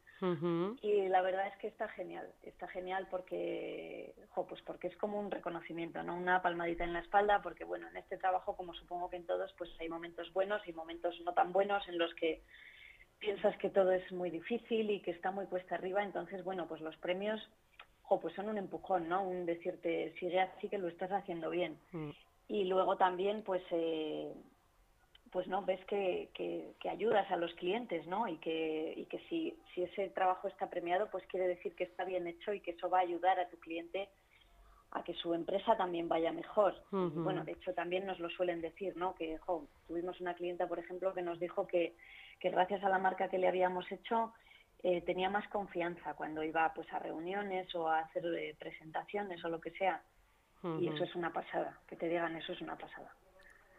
Y 0.82 1.08
la 1.08 1.20
verdad 1.22 1.48
es 1.48 1.56
que 1.58 1.66
está 1.66 1.88
genial, 1.88 2.28
está 2.42 2.68
genial 2.68 3.08
porque, 3.10 4.14
pues 4.48 4.62
porque 4.62 4.88
es 4.88 4.96
como 4.96 5.18
un 5.18 5.30
reconocimiento, 5.30 6.02
no 6.02 6.16
una 6.16 6.42
palmadita 6.42 6.84
en 6.84 6.92
la 6.92 7.00
espalda, 7.00 7.42
porque 7.42 7.64
bueno, 7.64 7.88
en 7.88 7.96
este 7.96 8.18
trabajo, 8.18 8.56
como 8.56 8.72
supongo 8.74 9.10
que 9.10 9.16
en 9.16 9.26
todos, 9.26 9.52
pues 9.58 9.70
hay 9.80 9.88
momentos 9.88 10.32
buenos 10.32 10.66
y 10.66 10.72
momentos 10.72 11.20
no 11.24 11.32
tan 11.34 11.52
buenos 11.52 11.86
en 11.88 11.98
los 11.98 12.14
que 12.14 12.42
piensas 13.18 13.56
que 13.58 13.70
todo 13.70 13.92
es 13.92 14.10
muy 14.12 14.30
difícil 14.30 14.90
y 14.90 15.00
que 15.00 15.12
está 15.12 15.30
muy 15.30 15.46
puesta 15.46 15.74
arriba, 15.74 16.02
entonces 16.02 16.44
bueno, 16.44 16.66
pues 16.68 16.80
los 16.80 16.96
premios 16.98 17.40
pues 18.20 18.34
son 18.34 18.48
un 18.48 18.58
empujón, 18.58 19.08
¿no? 19.08 19.22
Un 19.22 19.46
decirte, 19.46 20.14
sigue 20.18 20.40
así 20.40 20.68
que 20.68 20.78
lo 20.78 20.88
estás 20.88 21.10
haciendo 21.10 21.50
bien. 21.50 21.78
Mm. 21.92 22.10
Y 22.48 22.64
luego 22.64 22.96
también, 22.96 23.42
pues, 23.42 23.62
eh, 23.70 24.32
pues 25.30 25.46
no, 25.46 25.64
ves 25.64 25.82
que, 25.86 26.30
que, 26.34 26.88
ayudas 26.88 27.30
a 27.30 27.36
los 27.36 27.54
clientes, 27.54 28.06
¿no? 28.06 28.28
Y 28.28 28.36
que, 28.38 28.92
y 28.96 29.06
que 29.06 29.18
si, 29.28 29.58
si 29.74 29.82
ese 29.82 30.10
trabajo 30.10 30.48
está 30.48 30.68
premiado, 30.68 31.08
pues 31.10 31.26
quiere 31.26 31.48
decir 31.48 31.74
que 31.74 31.84
está 31.84 32.04
bien 32.04 32.26
hecho 32.26 32.52
y 32.52 32.60
que 32.60 32.72
eso 32.72 32.90
va 32.90 32.98
a 32.98 33.02
ayudar 33.02 33.40
a 33.40 33.48
tu 33.48 33.58
cliente 33.58 34.10
a 34.90 35.02
que 35.02 35.14
su 35.14 35.32
empresa 35.32 35.74
también 35.76 36.06
vaya 36.06 36.32
mejor. 36.32 36.74
bueno, 36.90 37.44
de 37.44 37.52
hecho 37.52 37.72
también 37.72 38.04
nos 38.04 38.18
lo 38.18 38.28
suelen 38.28 38.60
decir, 38.60 38.94
¿no? 38.94 39.14
Que 39.14 39.38
tuvimos 39.86 40.20
una 40.20 40.34
clienta, 40.34 40.68
por 40.68 40.78
ejemplo, 40.78 41.14
que 41.14 41.22
nos 41.22 41.40
dijo 41.40 41.66
que, 41.66 41.96
que 42.38 42.50
gracias 42.50 42.84
a 42.84 42.90
la 42.90 42.98
marca 42.98 43.28
que 43.28 43.38
le 43.38 43.48
habíamos 43.48 43.90
hecho 43.90 44.34
eh, 44.82 45.00
tenía 45.02 45.30
más 45.30 45.48
confianza 45.48 46.14
cuando 46.14 46.42
iba 46.42 46.72
pues 46.74 46.92
a 46.92 46.98
reuniones 46.98 47.72
o 47.74 47.88
a 47.88 48.00
hacer 48.00 48.24
eh, 48.26 48.56
presentaciones 48.58 49.42
o 49.44 49.48
lo 49.48 49.60
que 49.60 49.70
sea. 49.70 50.02
Y 50.62 50.88
eso 50.88 51.04
es 51.04 51.14
una 51.16 51.32
pasada, 51.32 51.78
que 51.88 51.96
te 51.96 52.08
digan 52.08 52.36
eso 52.36 52.52
es 52.52 52.60
una 52.60 52.76
pasada. 52.76 53.12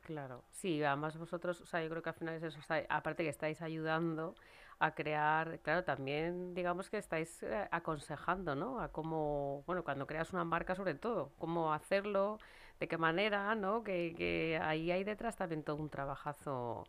Claro, 0.03 0.43
sí, 0.51 0.83
además 0.83 1.17
vosotros, 1.17 1.61
o 1.61 1.65
sea, 1.65 1.81
yo 1.81 1.89
creo 1.89 2.01
que 2.01 2.09
al 2.09 2.15
final 2.15 2.35
es 2.35 2.43
eso, 2.43 2.59
aparte 2.89 3.23
que 3.23 3.29
estáis 3.29 3.61
ayudando 3.61 4.35
a 4.79 4.93
crear, 4.93 5.59
claro, 5.59 5.85
también 5.85 6.53
digamos 6.53 6.89
que 6.89 6.97
estáis 6.97 7.41
eh, 7.43 7.69
aconsejando, 7.71 8.53
¿no? 8.53 8.81
A 8.81 8.91
cómo, 8.91 9.63
bueno, 9.65 9.85
cuando 9.85 10.05
creas 10.05 10.33
una 10.33 10.43
marca 10.43 10.75
sobre 10.75 10.95
todo, 10.95 11.31
cómo 11.37 11.71
hacerlo, 11.71 12.37
de 12.81 12.89
qué 12.89 12.97
manera, 12.97 13.55
¿no? 13.55 13.81
Que, 13.83 14.13
que 14.17 14.59
ahí 14.61 14.91
hay 14.91 15.05
detrás 15.05 15.37
también 15.37 15.63
todo 15.63 15.77
un 15.77 15.89
trabajazo, 15.89 16.83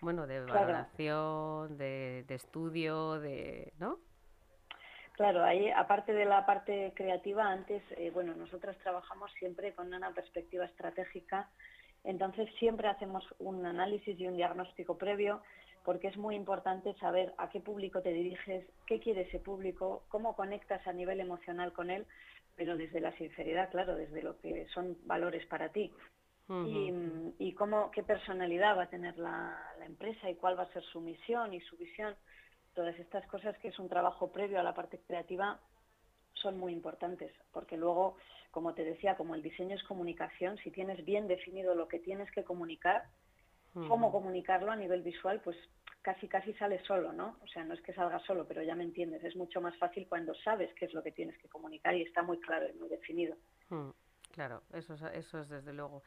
bueno, 0.00 0.26
de 0.26 0.40
valoración, 0.40 1.76
de, 1.78 2.24
de, 2.26 2.34
estudio, 2.34 3.20
de, 3.20 3.72
¿no? 3.78 4.00
Claro, 5.20 5.44
ahí 5.44 5.68
aparte 5.68 6.14
de 6.14 6.24
la 6.24 6.46
parte 6.46 6.94
creativa, 6.96 7.44
antes, 7.44 7.82
eh, 7.98 8.10
bueno, 8.10 8.34
nosotras 8.34 8.74
trabajamos 8.78 9.30
siempre 9.38 9.74
con 9.74 9.92
una 9.92 10.14
perspectiva 10.14 10.64
estratégica, 10.64 11.50
entonces 12.04 12.48
siempre 12.58 12.88
hacemos 12.88 13.22
un 13.38 13.66
análisis 13.66 14.18
y 14.18 14.26
un 14.26 14.38
diagnóstico 14.38 14.96
previo 14.96 15.42
porque 15.84 16.08
es 16.08 16.16
muy 16.16 16.36
importante 16.36 16.94
saber 16.94 17.34
a 17.36 17.50
qué 17.50 17.60
público 17.60 18.00
te 18.00 18.14
diriges, 18.14 18.64
qué 18.86 18.98
quiere 18.98 19.20
ese 19.28 19.40
público, 19.40 20.04
cómo 20.08 20.34
conectas 20.34 20.86
a 20.86 20.92
nivel 20.94 21.20
emocional 21.20 21.74
con 21.74 21.90
él, 21.90 22.06
pero 22.56 22.78
desde 22.78 23.02
la 23.02 23.12
sinceridad, 23.18 23.70
claro, 23.70 23.96
desde 23.96 24.22
lo 24.22 24.38
que 24.38 24.68
son 24.68 24.96
valores 25.04 25.44
para 25.48 25.68
ti. 25.68 25.92
y, 26.48 27.52
cómo, 27.52 27.90
qué 27.90 28.02
personalidad 28.02 28.74
va 28.74 28.84
a 28.84 28.90
tener 28.90 29.18
la, 29.18 29.54
empresa 29.84 30.30
y 30.30 30.36
cuál 30.36 30.58
va 30.58 30.62
a 30.62 30.72
ser 30.72 30.82
su 30.84 31.02
misión 31.02 31.52
y 31.52 31.60
su 31.60 31.76
visión. 31.76 32.14
Todas 32.74 32.98
estas 32.98 33.26
cosas 33.26 33.56
que 33.58 33.68
es 33.68 33.78
un 33.78 33.88
trabajo 33.88 34.30
previo 34.30 34.60
a 34.60 34.62
la 34.62 34.74
parte 34.74 34.98
creativa 35.06 35.58
son 36.34 36.58
muy 36.58 36.72
importantes, 36.72 37.32
porque 37.52 37.76
luego, 37.76 38.16
como 38.50 38.74
te 38.74 38.84
decía, 38.84 39.16
como 39.16 39.34
el 39.34 39.42
diseño 39.42 39.76
es 39.76 39.82
comunicación, 39.84 40.56
si 40.58 40.70
tienes 40.70 41.04
bien 41.04 41.26
definido 41.26 41.74
lo 41.74 41.88
que 41.88 41.98
tienes 41.98 42.30
que 42.32 42.44
comunicar, 42.44 43.04
cómo 43.88 44.10
comunicarlo 44.10 44.72
a 44.72 44.76
nivel 44.76 45.02
visual, 45.02 45.40
pues 45.42 45.56
casi 46.02 46.28
casi 46.28 46.52
sale 46.54 46.82
solo, 46.84 47.12
¿no? 47.12 47.36
O 47.42 47.46
sea, 47.48 47.64
no 47.64 47.74
es 47.74 47.82
que 47.82 47.92
salga 47.92 48.18
solo, 48.20 48.46
pero 48.46 48.62
ya 48.62 48.74
me 48.74 48.84
entiendes, 48.84 49.22
es 49.22 49.36
mucho 49.36 49.60
más 49.60 49.76
fácil 49.76 50.06
cuando 50.08 50.34
sabes 50.34 50.72
qué 50.74 50.86
es 50.86 50.94
lo 50.94 51.02
que 51.02 51.12
tienes 51.12 51.36
que 51.38 51.48
comunicar 51.48 51.94
y 51.94 52.02
está 52.02 52.22
muy 52.22 52.40
claro 52.40 52.66
y 52.68 52.72
muy 52.78 52.88
definido. 52.88 53.36
Claro, 54.32 54.62
eso 54.72 54.94
es, 54.94 55.02
eso 55.02 55.40
es 55.40 55.48
desde 55.48 55.72
luego. 55.72 56.02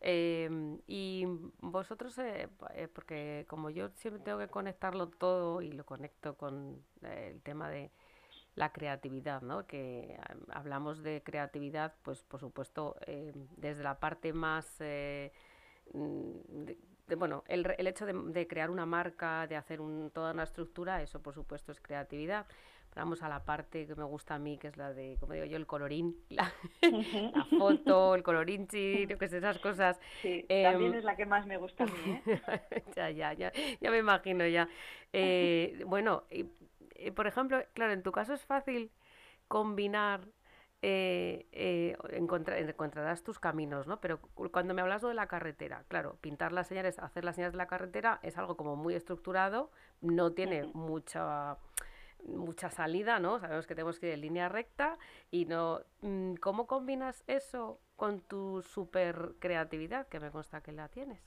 Em, 0.00 0.78
y 0.86 1.24
vosotros, 1.60 2.18
eh, 2.18 2.48
eh, 2.74 2.88
porque 2.88 3.46
como 3.48 3.70
yo 3.70 3.88
siempre 3.90 4.22
tengo 4.22 4.38
que 4.38 4.48
conectarlo 4.48 5.08
todo 5.08 5.62
y 5.62 5.72
lo 5.72 5.84
conecto 5.86 6.36
con 6.36 6.82
eh, 7.02 7.30
el 7.32 7.42
tema 7.42 7.70
de 7.70 7.90
la 8.54 8.72
creatividad, 8.72 9.42
¿no? 9.42 9.66
Que 9.66 10.18
hablamos 10.50 11.02
de 11.02 11.22
creatividad, 11.22 11.94
pues 12.02 12.22
por 12.22 12.40
supuesto, 12.40 12.96
desde 13.56 13.82
la 13.82 14.00
parte 14.00 14.32
más 14.32 14.80
Mm, 15.92 16.66
bueno, 17.16 17.44
el, 17.46 17.66
el 17.78 17.86
hecho 17.86 18.06
de, 18.06 18.46
crear 18.48 18.70
una 18.70 18.86
marca, 18.86 19.46
de 19.46 19.56
hacer 19.56 19.80
un, 19.80 20.10
toda 20.10 20.32
una 20.32 20.42
estructura, 20.42 21.02
eso 21.02 21.22
por 21.22 21.34
supuesto 21.34 21.72
es 21.72 21.80
creatividad. 21.80 22.46
Vamos 22.96 23.22
a 23.22 23.28
la 23.28 23.44
parte 23.44 23.86
que 23.86 23.94
me 23.94 24.04
gusta 24.04 24.34
a 24.34 24.38
mí, 24.38 24.58
que 24.58 24.68
es 24.68 24.76
la 24.76 24.92
de, 24.92 25.16
como 25.20 25.34
digo 25.34 25.44
yo, 25.44 25.56
el 25.56 25.66
colorín, 25.66 26.16
la, 26.30 26.52
foto, 27.58 28.14
el 28.14 28.22
colorín 28.22 28.66
que 28.66 29.16
es 29.20 29.32
esas 29.32 29.58
cosas. 29.58 30.00
Sí, 30.22 30.44
también 30.48 30.92
em, 30.92 30.98
es 30.98 31.04
la 31.04 31.16
que 31.16 31.26
más 31.26 31.46
me 31.46 31.58
gusta 31.58 31.84
a 31.84 31.86
mí. 31.86 32.22
¿eh? 32.26 32.40
ya, 32.96 33.10
ya, 33.10 33.32
ya, 33.34 33.52
ya 33.80 33.90
me 33.90 33.98
imagino 33.98 34.46
ya. 34.46 34.68
Eh, 35.12 35.82
bueno, 35.86 36.24
por 37.14 37.26
ejemplo, 37.26 37.62
claro, 37.74 37.92
en 37.92 38.02
tu 38.02 38.12
caso 38.12 38.32
es 38.34 38.44
fácil 38.44 38.90
combinar 39.46 40.26
eh, 40.82 41.46
eh, 41.52 41.96
encontrarás 42.12 43.22
tus 43.22 43.38
caminos, 43.38 43.86
¿no? 43.86 44.00
Pero 44.00 44.20
cuando 44.52 44.74
me 44.74 44.82
hablas 44.82 45.02
de 45.02 45.14
la 45.14 45.26
carretera, 45.26 45.84
claro, 45.88 46.16
pintar 46.20 46.52
las 46.52 46.68
señales, 46.68 46.98
hacer 46.98 47.24
las 47.24 47.34
señales 47.34 47.54
de 47.54 47.58
la 47.58 47.66
carretera 47.66 48.20
es 48.22 48.36
algo 48.38 48.56
como 48.56 48.76
muy 48.76 48.94
estructurado, 48.94 49.70
no 50.00 50.32
tiene 50.32 50.64
mucha 50.74 51.56
mucha 52.28 52.70
salida, 52.70 53.18
¿no? 53.18 53.38
Sabemos 53.38 53.66
que 53.66 53.74
tenemos 53.74 53.98
que 53.98 54.08
ir 54.08 54.14
en 54.14 54.20
línea 54.20 54.48
recta 54.48 54.98
y 55.30 55.46
no... 55.46 55.80
Mm, 56.02 56.34
¿Cómo 56.34 56.66
combinas 56.66 57.24
eso 57.26 57.80
con 57.96 58.20
tu 58.20 58.62
super 58.62 59.34
creatividad, 59.38 60.08
que 60.08 60.20
me 60.20 60.30
consta 60.30 60.62
que 60.62 60.72
la 60.72 60.88
tienes? 60.88 61.20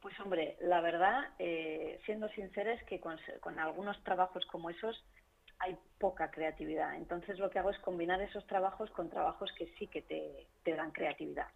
Pues 0.00 0.18
hombre, 0.20 0.56
la 0.60 0.80
verdad, 0.80 1.34
eh, 1.38 2.00
siendo 2.06 2.28
sincera, 2.30 2.72
es 2.72 2.82
que 2.84 3.00
con, 3.00 3.18
con 3.40 3.58
algunos 3.58 4.02
trabajos 4.02 4.46
como 4.46 4.70
esos 4.70 5.04
hay 5.60 5.76
poca 5.98 6.30
creatividad. 6.30 6.96
Entonces 6.96 7.38
lo 7.38 7.50
que 7.50 7.58
hago 7.58 7.70
es 7.70 7.78
combinar 7.80 8.20
esos 8.22 8.46
trabajos 8.46 8.90
con 8.90 9.10
trabajos 9.10 9.50
que 9.56 9.66
sí 9.78 9.86
que 9.86 10.02
te, 10.02 10.74
dan 10.74 10.90
creatividad. 10.90 11.48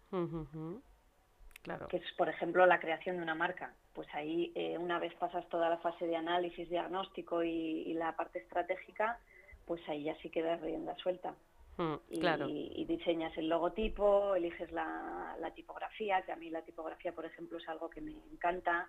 Claro. 1.65 1.87
Que 1.87 1.97
es, 1.97 2.13
por 2.15 2.29
ejemplo, 2.29 2.63
la 2.67 2.79
creación 2.79 3.17
de 3.17 3.23
una 3.23 3.33
marca. 3.33 3.73
Pues 3.93 4.07
ahí, 4.13 4.51
eh, 4.53 4.77
una 4.77 4.99
vez 4.99 5.15
pasas 5.15 5.49
toda 5.49 5.67
la 5.67 5.79
fase 5.79 6.05
de 6.05 6.15
análisis, 6.15 6.69
diagnóstico 6.69 7.43
y, 7.43 7.91
la 7.95 8.15
parte 8.15 8.37
estratégica, 8.37 9.17
pues 9.65 9.81
ahí 9.89 10.03
ya 10.03 10.15
sí 10.17 10.29
quedas 10.29 10.61
rienda 10.61 10.95
suelta. 10.97 11.33
Mm, 11.77 11.95
y, 12.09 12.85
diseñas 12.85 13.35
el 13.35 13.49
logotipo, 13.49 14.35
eliges 14.35 14.71
la, 14.71 15.35
la, 15.39 15.51
tipografía, 15.55 16.21
que 16.21 16.33
a 16.33 16.35
mí 16.35 16.51
la 16.51 16.61
tipografía, 16.61 17.13
por 17.13 17.25
ejemplo, 17.25 17.57
es 17.57 17.67
algo 17.67 17.89
que 17.89 17.99
me 17.99 18.11
encanta, 18.31 18.87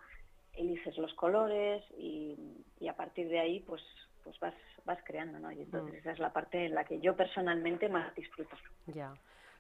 eliges 0.52 0.98
los 0.98 1.14
colores 1.14 1.82
y, 1.96 2.36
y 2.78 2.88
a 2.88 2.94
partir 2.94 3.28
de 3.28 3.40
ahí, 3.40 3.60
pues 3.60 3.82
pues 4.26 4.40
vas, 4.40 4.54
vas 4.84 4.98
creando, 5.04 5.38
¿no? 5.38 5.52
Y 5.52 5.62
entonces 5.62 5.94
mm. 5.94 5.98
esa 5.98 6.10
es 6.10 6.18
la 6.18 6.32
parte 6.32 6.66
en 6.66 6.74
la 6.74 6.84
que 6.84 6.98
yo 6.98 7.14
personalmente 7.14 7.88
más 7.88 8.12
disfruto. 8.16 8.56
Ya. 8.86 9.14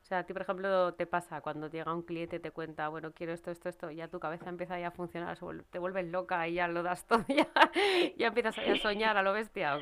O 0.06 0.08
sea, 0.08 0.18
a 0.20 0.22
ti, 0.24 0.32
por 0.32 0.42
ejemplo, 0.42 0.94
te 0.94 1.04
pasa 1.04 1.40
cuando 1.40 1.68
llega 1.68 1.92
un 1.92 2.02
cliente 2.02 2.36
y 2.36 2.38
te 2.38 2.52
cuenta, 2.52 2.86
bueno, 2.86 3.10
quiero 3.12 3.32
esto, 3.32 3.50
esto, 3.50 3.68
esto, 3.68 3.90
y 3.90 3.96
ya 3.96 4.06
tu 4.06 4.20
cabeza 4.20 4.48
empieza 4.48 4.78
ya 4.78 4.86
a 4.86 4.90
funcionar, 4.92 5.36
te 5.72 5.80
vuelves 5.80 6.06
loca 6.06 6.46
y 6.46 6.54
ya 6.54 6.68
lo 6.68 6.84
das 6.84 7.04
todo, 7.08 7.24
ya, 7.26 7.48
ya 8.16 8.28
empiezas 8.28 8.56
a 8.56 8.76
soñar 8.76 9.16
a 9.16 9.24
lo 9.24 9.32
bestia. 9.32 9.80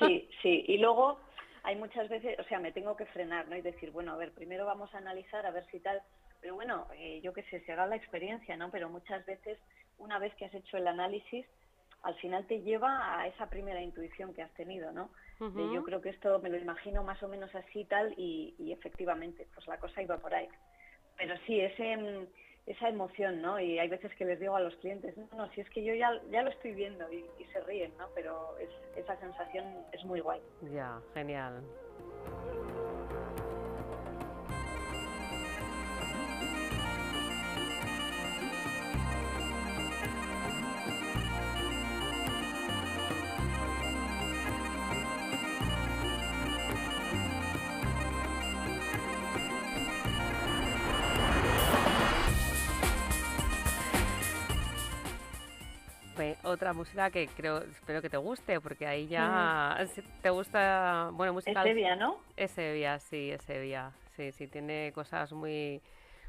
Sí, 0.00 0.28
sí. 0.42 0.64
Y 0.66 0.78
luego 0.78 1.20
hay 1.62 1.76
muchas 1.76 2.08
veces, 2.08 2.40
o 2.40 2.42
sea, 2.48 2.58
me 2.58 2.72
tengo 2.72 2.96
que 2.96 3.06
frenar, 3.06 3.46
¿no? 3.46 3.54
Y 3.54 3.60
decir, 3.60 3.92
bueno, 3.92 4.14
a 4.14 4.16
ver, 4.16 4.32
primero 4.32 4.66
vamos 4.66 4.92
a 4.96 4.98
analizar, 4.98 5.46
a 5.46 5.52
ver 5.52 5.64
si 5.70 5.78
tal, 5.78 6.02
pero 6.40 6.56
bueno, 6.56 6.88
eh, 6.96 7.20
yo 7.22 7.32
qué 7.32 7.44
sé, 7.44 7.60
se 7.60 7.70
haga 7.70 7.86
la 7.86 7.94
experiencia, 7.94 8.56
¿no? 8.56 8.68
Pero 8.72 8.88
muchas 8.88 9.24
veces, 9.26 9.60
una 9.96 10.18
vez 10.18 10.34
que 10.34 10.46
has 10.46 10.54
hecho 10.54 10.76
el 10.76 10.88
análisis, 10.88 11.46
al 12.02 12.14
final 12.16 12.46
te 12.46 12.60
lleva 12.60 13.20
a 13.20 13.26
esa 13.28 13.48
primera 13.48 13.80
intuición 13.80 14.34
que 14.34 14.42
has 14.42 14.52
tenido, 14.54 14.92
¿no? 14.92 15.10
yo 15.74 15.82
creo 15.82 16.00
que 16.00 16.10
esto 16.10 16.38
me 16.38 16.48
lo 16.48 16.56
imagino 16.56 17.02
más 17.02 17.20
o 17.20 17.26
menos 17.26 17.52
así 17.56 17.84
tal 17.86 18.14
y, 18.16 18.72
efectivamente, 18.72 19.48
pues 19.52 19.66
la 19.66 19.76
cosa 19.76 20.00
iba 20.00 20.16
por 20.18 20.32
ahí. 20.32 20.48
Pero 21.16 21.34
sí, 21.46 21.60
ese, 21.60 21.96
mm, 21.96 22.26
esa 22.66 22.88
emoción, 22.88 23.42
¿no? 23.42 23.58
Y 23.58 23.76
hay 23.78 23.88
veces 23.88 24.14
que 24.14 24.24
les 24.24 24.38
digo 24.38 24.54
a 24.54 24.60
los 24.60 24.76
clientes, 24.76 25.16
no, 25.16 25.26
no, 25.36 25.50
si 25.50 25.60
es 25.60 25.68
que 25.70 25.82
yo 25.82 25.94
ya, 25.94 26.12
ya 26.30 26.44
lo 26.44 26.50
estoy 26.50 26.74
viendo 26.74 27.12
y, 27.12 27.24
y 27.40 27.44
se 27.52 27.60
ríen, 27.62 27.92
¿no? 27.98 28.06
Pero 28.14 28.56
es, 28.58 28.70
esa 28.96 29.18
sensación 29.18 29.64
es 29.90 30.04
muy 30.04 30.20
guay. 30.20 30.40
Ya, 30.72 31.00
genial. 31.12 31.60
Otra 56.52 56.72
música 56.72 57.10
que 57.10 57.28
creo, 57.28 57.58
espero 57.58 58.00
que 58.02 58.10
te 58.10 58.16
guste, 58.16 58.60
porque 58.60 58.86
ahí 58.86 59.06
ya 59.06 59.84
te 60.22 60.30
gusta, 60.30 61.10
bueno, 61.12 61.32
música... 61.32 61.62
Sevilla, 61.62 61.96
¿no? 61.96 62.18
Es 62.36 62.52
Sevilla, 62.52 62.98
sí, 62.98 63.30
es 63.30 63.42
Sevilla, 63.42 63.92
sí, 64.16 64.32
sí, 64.32 64.46
tiene 64.46 64.92
cosas 64.94 65.32
muy 65.32 65.80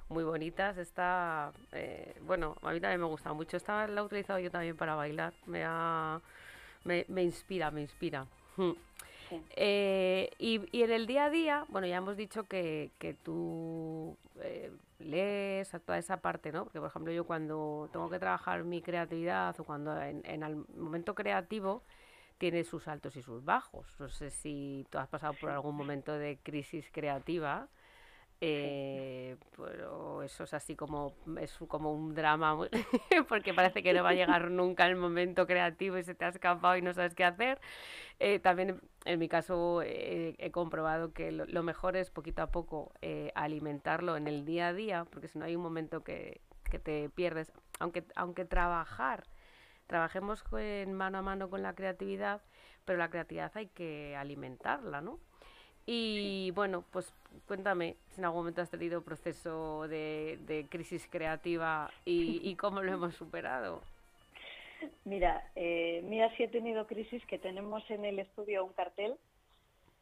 muy 0.10 0.24
bonitas. 0.24 0.78
Está, 0.78 1.52
eh, 1.72 2.16
bueno, 2.22 2.56
a 2.62 2.72
mí 2.72 2.80
también 2.80 3.02
me 3.02 3.08
gusta 3.08 3.34
mucho. 3.34 3.58
Esta 3.58 3.88
la 3.88 4.02
he 4.02 4.04
utilizado 4.04 4.40
yo 4.40 4.50
también 4.50 4.78
para 4.78 4.96
bailar. 4.96 5.34
Me, 5.46 7.06
me, 7.08 7.24
inspira, 7.24 7.72
me 7.72 7.82
inspira. 7.82 8.26
Hmm. 8.56 8.72
Eh, 9.56 10.30
y, 10.38 10.62
en 10.74 10.92
el 10.92 11.08
día 11.08 11.26
a 11.26 11.30
día, 11.30 11.66
bueno, 11.70 11.88
ya 11.88 11.98
hemos 11.98 12.16
dicho 12.16 12.44
que, 12.44 12.92
que 13.00 13.14
tú 13.14 14.16
eh, 14.42 14.72
lees 15.04 15.74
a 15.74 15.80
toda 15.80 15.98
esa 15.98 16.18
parte, 16.18 16.52
¿no? 16.52 16.64
Porque, 16.64 16.80
por 16.80 16.90
ejemplo, 16.90 17.12
yo 17.12 17.26
cuando 17.26 17.90
tengo 17.92 18.10
que 18.10 18.20
trabajar 18.20 18.64
mi 18.64 18.82
creatividad 18.82 19.60
o 19.60 19.64
cuando 19.64 20.00
en, 20.02 20.22
en 20.26 20.44
el 20.44 20.56
momento 20.76 21.16
creativo 21.16 21.84
tiene 22.38 22.64
sus 22.64 22.88
altos 22.88 23.16
y 23.16 23.22
sus 23.22 23.44
bajos. 23.46 23.96
No 24.00 24.10
sé 24.10 24.30
si 24.30 24.86
tú 24.90 24.98
has 24.98 25.08
pasado 25.08 25.34
por 25.40 25.50
algún 25.50 25.76
momento 25.76 26.14
de 26.14 26.40
crisis 26.44 26.90
creativa 26.92 27.68
eh, 28.46 29.38
eso 30.26 30.44
es 30.44 30.54
así 30.54 30.76
como, 30.76 31.14
es 31.40 31.58
como 31.70 31.94
un 31.94 32.14
drama, 32.14 32.58
porque 33.30 33.54
parece 33.54 33.82
que 33.82 33.94
no 33.94 34.04
va 34.04 34.10
a 34.10 34.14
llegar 34.14 34.52
nunca 34.52 34.86
el 34.86 34.98
momento 34.98 35.48
creativo 35.48 35.98
y 35.98 36.04
se 36.04 36.14
te 36.14 36.26
ha 36.26 36.28
escapado 36.28 36.76
y 36.76 36.82
no 36.82 36.94
sabes 36.94 37.16
qué 37.16 37.24
hacer. 37.24 37.62
Eh, 38.20 38.40
también 38.40 38.82
en 39.06 39.20
mi 39.20 39.30
caso 39.30 39.82
eh, 39.82 40.36
he 40.40 40.52
comprobado 40.52 41.14
que 41.14 41.32
lo, 41.32 41.64
mejor 41.64 41.96
es 41.96 42.12
poquito 42.12 42.42
a 42.42 42.52
poco 42.52 42.92
alimentarlo 43.34 44.18
en 44.18 44.28
el 44.28 44.44
día 44.44 44.68
a 44.68 44.74
día, 44.74 45.06
porque 45.10 45.30
si 45.30 45.40
no 45.40 45.46
hay 45.46 45.56
un 45.56 45.64
momento 45.64 46.04
que, 46.04 46.42
que 46.70 46.80
te 46.80 47.10
pierdes. 47.10 47.54
Aunque, 47.80 48.04
aunque 48.14 48.44
trabajar, 48.44 49.24
trabajemos 49.88 50.44
en 50.52 50.92
mano 50.92 51.18
a 51.18 51.22
mano 51.22 51.50
con 51.50 51.62
la 51.62 51.76
creatividad, 51.76 52.42
pero 52.84 53.00
la 53.00 53.10
creatividad 53.10 53.54
hay 53.56 53.68
que 53.68 54.18
alimentarla, 54.18 55.00
¿no? 55.00 55.20
Y 55.86 56.52
bueno, 56.52 56.84
pues 56.92 57.12
cuéntame 57.48 57.96
si 58.12 58.22
en 58.22 58.26
algún 58.26 58.42
momento 58.42 58.62
has 58.62 58.70
tenido 58.70 59.02
proceso 59.02 59.88
de, 59.88 60.66
crisis 60.70 61.08
creativa 61.10 61.92
y, 62.06 62.56
cómo 62.56 62.82
lo 62.82 62.94
hemos 62.94 63.16
superado. 63.16 63.82
Mira, 65.06 65.50
eh, 65.56 66.02
mira 66.06 66.36
si 66.36 66.44
he 66.44 66.48
tenido 66.48 66.88
crisis 66.88 67.26
que 67.26 67.40
tenemos 67.40 67.90
en 67.90 68.06
el 68.06 68.20
estudio 68.20 68.66
un 68.66 68.74
cartel 68.74 69.16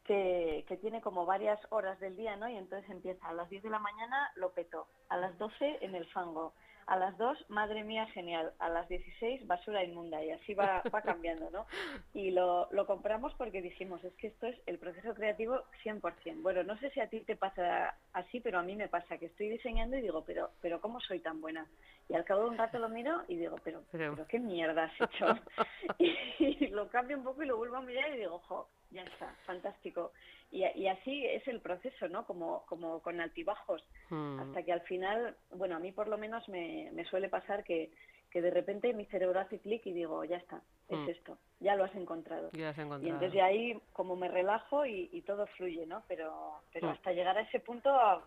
que, 0.04 0.64
que, 0.68 0.76
tiene 0.76 1.00
como 1.00 1.26
varias 1.26 1.60
horas 1.70 1.98
del 2.00 2.16
día, 2.16 2.36
¿no? 2.36 2.48
Y 2.48 2.56
entonces 2.56 2.88
empieza 2.90 3.28
a 3.28 3.32
las 3.32 3.48
10 3.50 3.62
de 3.62 3.70
la 3.70 3.78
mañana, 3.78 4.32
lo 4.36 4.52
petó, 4.52 4.86
a 5.08 5.16
las 5.16 5.36
12 5.38 5.78
en 5.80 5.94
el 5.94 6.06
fango, 6.06 6.54
a 6.86 6.96
las 6.96 7.16
2, 7.16 7.46
madre 7.48 7.84
mía, 7.84 8.06
genial, 8.08 8.52
a 8.58 8.68
las 8.68 8.88
16, 8.88 9.46
basura 9.46 9.84
inmunda, 9.84 10.22
y 10.22 10.30
así 10.30 10.54
va, 10.54 10.82
va 10.92 11.02
cambiando, 11.02 11.50
¿no? 11.50 11.66
Y 12.12 12.30
lo, 12.30 12.68
lo 12.72 12.86
compramos 12.86 13.32
porque 13.34 13.62
dijimos, 13.62 14.02
es 14.04 14.14
que 14.14 14.28
esto 14.28 14.46
es 14.46 14.58
el 14.66 14.78
proceso 14.78 15.14
creativo 15.14 15.62
100%. 15.84 16.42
Bueno, 16.42 16.62
no 16.64 16.76
sé 16.78 16.90
si 16.90 17.00
a 17.00 17.08
ti 17.08 17.20
te 17.20 17.36
pasa 17.36 17.96
así, 18.12 18.40
pero 18.40 18.58
a 18.58 18.62
mí 18.62 18.76
me 18.76 18.88
pasa 18.88 19.18
que 19.18 19.26
estoy 19.26 19.48
diseñando 19.48 19.96
y 19.96 20.02
digo, 20.02 20.24
pero, 20.24 20.50
pero 20.60 20.80
¿cómo 20.80 21.00
soy 21.00 21.20
tan 21.20 21.40
buena? 21.40 21.66
Y 22.08 22.14
al 22.14 22.24
cabo 22.24 22.42
de 22.42 22.50
un 22.50 22.58
rato 22.58 22.78
lo 22.78 22.88
miro 22.88 23.22
y 23.28 23.36
digo, 23.36 23.56
pero, 23.62 23.82
pero, 23.90 24.26
qué 24.26 24.38
mierda 24.38 24.84
has 24.84 25.00
hecho. 25.00 25.26
y, 25.98 26.66
lo 26.68 26.88
cambio 26.88 27.16
un 27.16 27.24
poco 27.24 27.42
y 27.42 27.46
lo 27.46 27.56
vuelvo 27.56 27.76
a 27.76 27.82
mirar 27.82 28.12
y 28.12 28.18
digo, 28.18 28.38
jo, 28.40 28.68
ya 28.92 29.02
está, 29.02 29.34
fantástico. 29.46 30.12
Y, 30.50 30.64
y, 30.64 30.86
así 30.88 31.26
es 31.26 31.46
el 31.48 31.60
proceso, 31.60 32.08
¿no? 32.08 32.26
Como, 32.26 32.64
como 32.66 33.00
con 33.00 33.20
altibajos, 33.20 33.82
hmm. 34.10 34.40
hasta 34.40 34.62
que 34.62 34.72
al 34.72 34.82
final, 34.82 35.36
bueno, 35.50 35.76
a 35.76 35.78
mí 35.78 35.92
por 35.92 36.08
lo 36.08 36.18
menos 36.18 36.46
me, 36.48 36.90
me 36.92 37.04
suele 37.06 37.28
pasar 37.28 37.64
que, 37.64 37.90
que 38.30 38.42
de 38.42 38.50
repente 38.50 38.92
mi 38.92 39.06
cerebro 39.06 39.40
hace 39.40 39.58
clic 39.60 39.86
y 39.86 39.92
digo, 39.92 40.24
ya 40.24 40.36
está, 40.36 40.62
es 40.88 40.98
hmm. 40.98 41.08
esto, 41.08 41.38
ya 41.60 41.74
lo 41.74 41.84
has 41.84 41.94
encontrado. 41.94 42.50
Ya 42.52 42.70
has 42.70 42.78
encontrado. 42.78 43.06
Y 43.06 43.10
entonces 43.10 43.32
de 43.32 43.42
ahí 43.42 43.80
como 43.92 44.14
me 44.14 44.28
relajo 44.28 44.84
y, 44.84 45.08
y 45.12 45.22
todo 45.22 45.46
fluye, 45.48 45.86
¿no? 45.86 46.02
Pero, 46.06 46.60
pero 46.72 46.88
hmm. 46.88 46.90
hasta 46.90 47.12
llegar 47.12 47.38
a 47.38 47.42
ese 47.42 47.60
punto 47.60 47.88
a, 47.90 48.22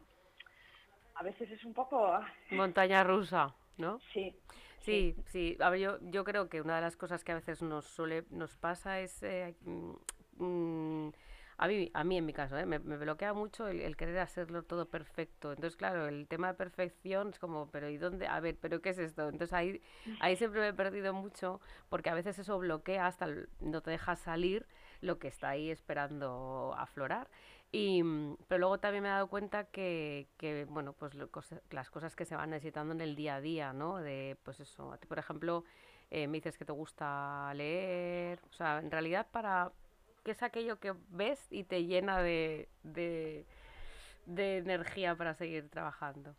a 1.15 1.23
veces 1.23 1.49
es 1.51 1.63
un 1.63 1.73
poco... 1.73 2.07
Ah. 2.07 2.27
Montaña 2.51 3.03
rusa, 3.03 3.53
¿no? 3.77 3.99
Sí. 4.13 4.35
Sí, 4.79 5.15
sí. 5.25 5.57
A 5.59 5.71
ver, 5.71 5.79
yo, 5.79 5.97
yo 6.01 6.23
creo 6.23 6.47
que 6.47 6.61
una 6.61 6.75
de 6.75 6.81
las 6.81 6.95
cosas 6.95 7.23
que 7.23 7.31
a 7.31 7.35
veces 7.35 7.63
nos 7.63 7.85
suele, 7.85 8.23
nos 8.29 8.55
pasa 8.55 8.99
es 8.99 9.23
eh, 9.23 9.55
mm, 10.35 11.09
a 11.57 11.67
mí, 11.67 11.89
a 11.93 12.03
mí 12.03 12.17
en 12.17 12.25
mi 12.25 12.33
caso, 12.33 12.57
¿eh? 12.57 12.65
me, 12.65 12.79
bloquea 12.79 13.33
mucho 13.33 13.67
el, 13.67 13.95
querer 13.95 14.19
hacerlo 14.19 14.63
todo 14.63 14.89
perfecto. 14.89 15.51
Entonces, 15.53 15.77
claro, 15.77 16.07
el 16.07 16.27
tema 16.27 16.47
de 16.49 16.53
perfección 16.55 17.29
es 17.29 17.39
como, 17.39 17.71
pero 17.71 17.89
¿y 17.89 17.97
dónde? 17.97 18.27
A 18.27 18.39
ver, 18.41 18.57
¿pero 18.59 18.81
qué 18.81 18.89
es 18.89 18.99
esto? 18.99 19.29
Entonces 19.29 19.53
ahí, 19.53 19.81
ahí 20.19 20.35
siempre 20.35 20.59
me 20.59 20.67
he 20.69 20.73
perdido 20.73 21.13
mucho 21.13 21.61
porque 21.89 22.09
a 22.09 22.13
veces 22.13 22.37
eso 22.39 22.59
bloquea 22.59 23.07
hasta 23.07 23.27
no 23.61 23.81
te 23.81 23.91
deja 23.91 24.15
salir 24.17 24.67
lo 25.01 25.17
que 25.17 25.29
está 25.29 25.49
ahí 25.49 25.69
esperando 25.71 26.75
aflorar. 26.77 27.29
Y, 27.71 28.03
pero 28.47 28.59
luego 28.59 28.79
también 28.79 29.03
me 29.03 29.09
he 29.09 29.11
dado 29.11 29.27
cuenta 29.27 29.65
que, 29.65 30.27
que 30.37 30.65
bueno, 30.65 30.93
pues 30.93 31.13
las 31.69 31.89
cosas 31.89 32.15
que 32.15 32.25
se 32.25 32.35
van 32.35 32.49
necesitando 32.49 32.93
en 32.93 33.01
el 33.01 33.15
día 33.15 33.35
a 33.35 33.41
día, 33.41 33.73
¿no? 33.73 33.97
De, 33.97 34.37
pues 34.43 34.59
eso, 34.59 34.91
a 34.91 34.97
ti, 34.97 35.07
por 35.07 35.19
ejemplo, 35.19 35.63
eh, 36.09 36.27
me 36.27 36.37
dices 36.37 36.57
que 36.57 36.65
te 36.65 36.71
gusta 36.71 37.53
leer, 37.53 38.39
o 38.49 38.53
sea, 38.53 38.79
en 38.79 38.91
realidad 38.91 39.27
para 39.31 39.71
¿Qué 40.25 40.31
es 40.31 40.41
aquello 40.41 40.79
que 40.79 40.91
ves 41.09 41.39
y 41.51 41.65
te 41.65 41.85
llena 41.85 42.19
de, 42.23 42.67
de, 42.81 43.45
energía 44.25 45.15
para 45.15 45.35
seguir 45.35 45.69
trabajando? 45.69 46.33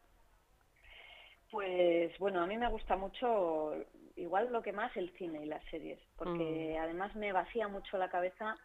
Pues 1.52 2.18
bueno, 2.18 2.42
a 2.42 2.48
mí 2.48 2.58
me 2.58 2.68
gusta 2.68 2.96
mucho, 2.96 3.74
igual 4.16 4.52
lo 4.52 4.60
que 4.60 4.72
más, 4.72 4.94
el 4.96 5.16
cine 5.16 5.44
y 5.44 5.46
las 5.46 5.64
series, 5.66 6.00
porque 6.16 6.74
mm. 6.76 6.82
además 6.82 7.14
me 7.14 7.30
vacía 7.30 7.68
mucho 7.68 7.96
la 7.96 8.10
cabeza, 8.10 8.56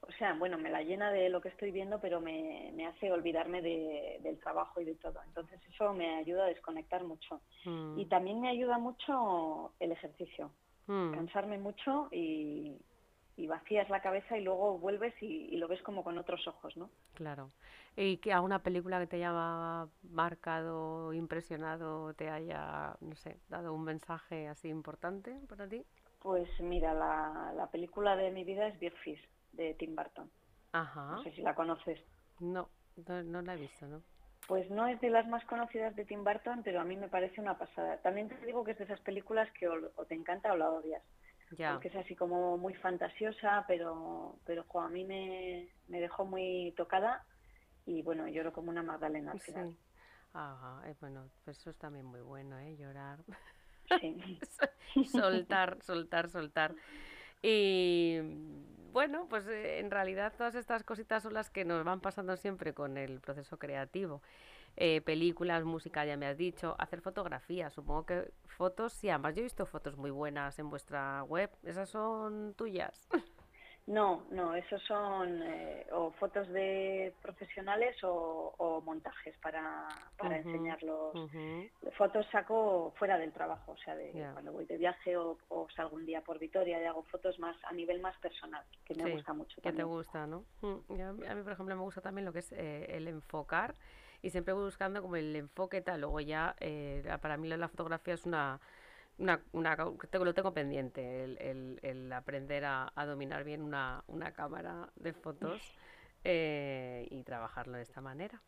o 0.00 0.12
sea, 0.12 0.32
bueno, 0.32 0.56
me 0.56 0.70
la 0.70 0.82
llena 0.82 1.12
de 1.12 1.28
lo 1.28 1.42
que 1.42 1.50
estoy 1.50 1.70
viendo, 1.70 2.00
pero 2.00 2.22
me, 2.22 2.72
me 2.74 2.86
hace 2.86 3.12
olvidarme 3.12 3.60
de, 3.60 4.20
del 4.22 4.38
trabajo 4.38 4.80
y 4.80 4.86
de 4.86 4.94
todo. 4.94 5.20
Entonces 5.26 5.60
eso 5.70 5.92
me 5.92 6.16
ayuda 6.16 6.44
a 6.46 6.48
desconectar 6.48 7.04
mucho. 7.04 7.42
Mm. 7.66 7.98
Y 7.98 8.06
también 8.06 8.40
me 8.40 8.48
ayuda 8.48 8.78
mucho 8.78 9.74
el 9.80 9.92
ejercicio, 9.92 10.50
mm. 10.86 11.12
cansarme 11.12 11.58
mucho 11.58 12.08
y, 12.10 12.78
y 13.36 13.46
vacías 13.46 13.88
la 13.90 14.00
cabeza 14.00 14.38
y 14.38 14.42
luego 14.42 14.78
vuelves 14.78 15.14
y, 15.22 15.56
lo 15.56 15.68
ves 15.68 15.82
como 15.82 16.02
con 16.02 16.16
otros 16.18 16.46
ojos, 16.48 16.76
¿no? 16.76 16.90
Claro. 17.14 17.50
¿Y 17.94 18.16
que 18.18 18.32
alguna 18.32 18.62
película 18.62 18.98
que 18.98 19.06
te 19.06 19.16
haya 19.16 19.86
marcado, 20.10 21.12
impresionado, 21.12 22.14
te 22.14 22.30
haya, 22.30 22.96
no 23.00 23.14
sé, 23.16 23.38
dado 23.48 23.74
un 23.74 23.84
mensaje 23.84 24.48
así 24.48 24.68
importante 24.68 25.38
para 25.48 25.68
ti? 25.68 25.84
Pues 26.20 26.48
mira, 26.60 26.94
la, 26.94 27.52
la 27.54 27.70
película 27.70 28.16
de 28.16 28.30
mi 28.30 28.44
vida 28.44 28.66
es 28.68 28.78
Big 28.78 28.94
Fish, 28.98 29.22
de 29.52 29.74
Tim 29.74 29.94
Burton. 29.94 30.30
Ajá. 30.72 31.12
No 31.12 31.22
sé 31.22 31.32
si 31.32 31.42
la 31.42 31.54
conoces. 31.54 32.00
No, 32.40 32.68
no, 33.06 33.42
la 33.42 33.54
he 33.54 33.58
visto, 33.58 33.86
¿no? 33.86 34.02
Pues 34.46 34.70
no 34.70 34.86
es 34.86 35.00
de 35.00 35.10
las 35.10 35.26
más 35.26 35.44
conocidas 35.46 35.94
de 35.96 36.04
Tim 36.04 36.22
Burton, 36.24 36.62
pero 36.62 36.80
a 36.80 36.84
mí 36.84 36.96
me 36.96 37.08
parece 37.08 37.40
una 37.40 37.58
pasada. 37.58 37.98
También 37.98 38.28
te 38.28 38.46
digo 38.46 38.64
que 38.64 38.72
es 38.72 38.78
de 38.78 38.84
esas 38.84 39.00
películas 39.00 39.50
que 39.52 39.68
o 39.68 40.04
te 40.06 40.14
encanta 40.14 40.52
o 40.52 40.56
la 40.56 40.70
odias. 40.70 41.02
Porque 41.48 41.88
es 41.88 41.96
así 41.96 42.16
como 42.16 42.58
muy 42.58 42.74
fantasiosa, 42.74 43.64
pero, 43.68 44.36
pero 44.44 44.64
a 44.80 44.88
mí 44.88 45.04
me, 45.04 45.68
me 45.88 46.00
dejó 46.00 46.24
muy 46.24 46.74
tocada 46.76 47.24
y 47.86 48.02
bueno, 48.02 48.26
lloro 48.28 48.52
como 48.52 48.70
una 48.70 48.82
magdalena 48.82 49.32
al 49.32 49.40
final. 49.40 49.70
Sí. 49.70 49.78
Ajá, 50.32 50.82
eh, 50.88 50.94
bueno, 51.00 51.30
pues 51.44 51.58
eso 51.58 51.70
es 51.70 51.78
también 51.78 52.04
muy 52.04 52.20
bueno, 52.20 52.58
¿eh? 52.58 52.76
Llorar. 52.76 53.20
Sí. 54.00 54.38
soltar, 55.12 55.80
soltar, 55.82 56.28
soltar. 56.28 56.74
Y 57.42 58.18
bueno, 58.92 59.26
pues 59.28 59.46
eh, 59.46 59.78
en 59.78 59.90
realidad 59.90 60.32
todas 60.36 60.54
estas 60.54 60.82
cositas 60.82 61.22
son 61.22 61.34
las 61.34 61.48
que 61.50 61.64
nos 61.64 61.84
van 61.84 62.00
pasando 62.00 62.36
siempre 62.36 62.74
con 62.74 62.96
el 62.98 63.20
proceso 63.20 63.58
creativo. 63.58 64.20
Eh, 64.76 65.00
películas, 65.00 65.64
música, 65.64 66.04
ya 66.04 66.16
me 66.18 66.26
has 66.26 66.36
dicho, 66.36 66.76
hacer 66.78 67.00
fotografías, 67.00 67.72
supongo 67.72 68.04
que 68.04 68.30
fotos, 68.44 68.92
sí, 68.92 69.08
además 69.08 69.34
yo 69.34 69.40
he 69.40 69.44
visto 69.44 69.64
fotos 69.64 69.96
muy 69.96 70.10
buenas 70.10 70.58
en 70.58 70.68
vuestra 70.68 71.22
web, 71.24 71.50
¿esas 71.62 71.88
son 71.88 72.54
tuyas? 72.54 73.08
No, 73.86 74.24
no, 74.30 74.54
esos 74.56 74.82
son 74.82 75.42
eh, 75.44 75.86
o 75.92 76.10
fotos 76.12 76.48
de 76.48 77.14
profesionales 77.22 77.96
o, 78.02 78.82
montajes 78.84 79.36
para, 79.38 79.86
para 80.18 80.38
enseñarlos. 80.38 81.14
Fotos 81.96 82.26
saco 82.32 82.92
fuera 82.98 83.16
del 83.16 83.32
trabajo, 83.32 83.72
o 83.72 83.76
sea, 83.78 83.94
de 83.94 84.10
cuando 84.32 84.52
voy 84.52 84.64
de 84.66 84.76
viaje 84.76 85.16
o, 85.16 85.38
salgo 85.74 85.96
un 85.96 86.04
día 86.04 86.20
por 86.20 86.38
Vitoria 86.38 86.80
y 86.80 86.84
hago 86.84 87.04
fotos 87.04 87.38
más 87.38 87.56
a 87.64 87.72
nivel 87.72 88.00
más 88.00 88.16
personal, 88.18 88.64
que 88.84 88.94
me 88.94 89.12
gusta 89.12 89.32
mucho. 89.32 89.60
Que 89.62 89.72
te 89.72 89.84
gusta, 89.84 90.26
¿no? 90.26 90.44
Mm, 90.62 91.24
a 91.28 91.34
mí, 91.34 91.42
por 91.42 91.52
ejemplo, 91.52 91.76
me 91.76 91.82
gusta 91.82 92.00
también 92.00 92.24
lo 92.24 92.32
que 92.32 92.40
es 92.40 92.52
eh, 92.52 92.86
el 92.96 93.06
enfocar 93.06 93.74
y 94.20 94.30
siempre 94.30 94.52
voy 94.52 94.64
buscando 94.64 95.00
como 95.00 95.14
el 95.14 95.34
enfoque 95.36 95.80
tal. 95.80 96.00
Luego 96.00 96.20
ya, 96.20 96.56
eh, 96.58 97.04
para 97.20 97.36
mí 97.36 97.48
la 97.48 97.68
fotografía 97.68 98.14
es 98.14 98.26
una, 98.26 98.60
una, 99.18 99.40
una 99.52 99.76
lo 99.76 100.34
tengo 100.34 100.52
pendiente, 100.52 101.24
el, 101.24 101.78
el, 101.82 102.12
aprender 102.12 102.64
a, 102.64 102.92
dominar 103.06 103.44
bien 103.44 103.62
una, 103.62 104.04
una 104.06 104.32
cámara 104.32 104.90
de 104.96 105.12
fotos 105.12 105.60
eh, 106.24 107.06
y 107.10 107.22
trabajarlo 107.22 107.76
de 107.76 107.82
esta 107.82 108.00
manera. 108.00 108.42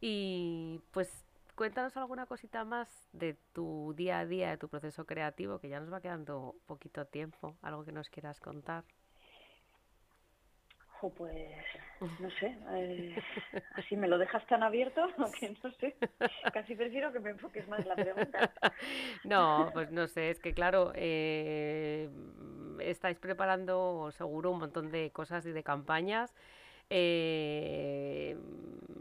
Y 0.00 0.80
pues 0.90 1.24
cuéntanos 1.54 1.96
alguna 1.96 2.26
cosita 2.26 2.64
más 2.64 3.08
de 3.12 3.34
tu 3.52 3.94
día 3.96 4.18
a 4.20 4.26
día, 4.26 4.50
de 4.50 4.56
tu 4.56 4.68
proceso 4.68 5.06
creativo, 5.06 5.60
que 5.60 5.68
ya 5.68 5.78
nos 5.78 5.92
va 5.92 6.00
quedando 6.00 6.56
poquito 6.66 7.06
tiempo, 7.06 7.56
algo 7.62 7.84
que 7.84 7.92
nos 7.92 8.08
quieras 8.08 8.40
contar 8.40 8.84
pues 11.10 12.20
no 12.20 12.30
sé, 12.30 12.56
eh, 12.72 13.16
así 13.74 13.96
me 13.96 14.08
lo 14.08 14.18
dejas 14.18 14.46
tan 14.46 14.62
abierto 14.62 15.06
que 15.38 15.54
no 15.62 15.70
sé, 15.72 15.96
casi 16.52 16.74
prefiero 16.74 17.12
que 17.12 17.20
me 17.20 17.30
enfoques 17.30 17.66
más 17.68 17.84
la 17.86 17.94
pregunta. 17.94 18.52
No, 19.24 19.70
pues 19.72 19.90
no 19.90 20.08
sé, 20.08 20.30
es 20.30 20.40
que 20.40 20.52
claro, 20.52 20.92
eh, 20.94 22.08
estáis 22.80 23.18
preparando 23.18 24.10
seguro 24.12 24.50
un 24.50 24.58
montón 24.58 24.90
de 24.90 25.10
cosas 25.10 25.46
y 25.46 25.52
de 25.52 25.62
campañas. 25.62 26.34
Eh, 26.90 28.36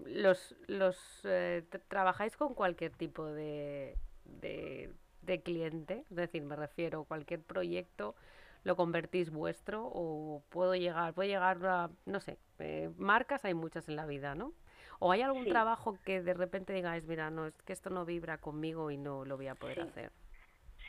los, 0.05 0.55
los 0.67 0.97
eh, 1.23 1.63
trabajáis 1.87 2.37
con 2.37 2.53
cualquier 2.53 2.91
tipo 2.91 3.25
de, 3.25 3.97
de, 4.25 4.91
de, 5.21 5.41
cliente, 5.41 6.05
es 6.09 6.15
decir, 6.15 6.41
me 6.43 6.55
refiero 6.55 7.01
a 7.01 7.05
cualquier 7.05 7.41
proyecto, 7.41 8.15
lo 8.63 8.75
convertís 8.75 9.31
vuestro 9.31 9.89
o 9.91 10.43
puedo 10.49 10.75
llegar, 10.75 11.13
puede 11.13 11.29
llegar 11.29 11.65
a, 11.65 11.89
no 12.05 12.19
sé, 12.19 12.37
eh, 12.59 12.91
marcas 12.97 13.43
hay 13.45 13.53
muchas 13.53 13.87
en 13.89 13.95
la 13.95 14.05
vida, 14.05 14.35
¿no? 14.35 14.53
¿O 14.99 15.11
hay 15.11 15.23
algún 15.23 15.45
trabajo 15.45 15.97
que 16.05 16.21
de 16.21 16.35
repente 16.35 16.73
digáis, 16.73 17.03
mira, 17.05 17.31
no, 17.31 17.47
es 17.47 17.59
que 17.63 17.73
esto 17.73 17.89
no 17.89 18.05
vibra 18.05 18.37
conmigo 18.37 18.91
y 18.91 18.97
no 18.97 19.25
lo 19.25 19.35
voy 19.35 19.47
a 19.47 19.55
poder 19.55 19.81
hacer? 19.81 20.11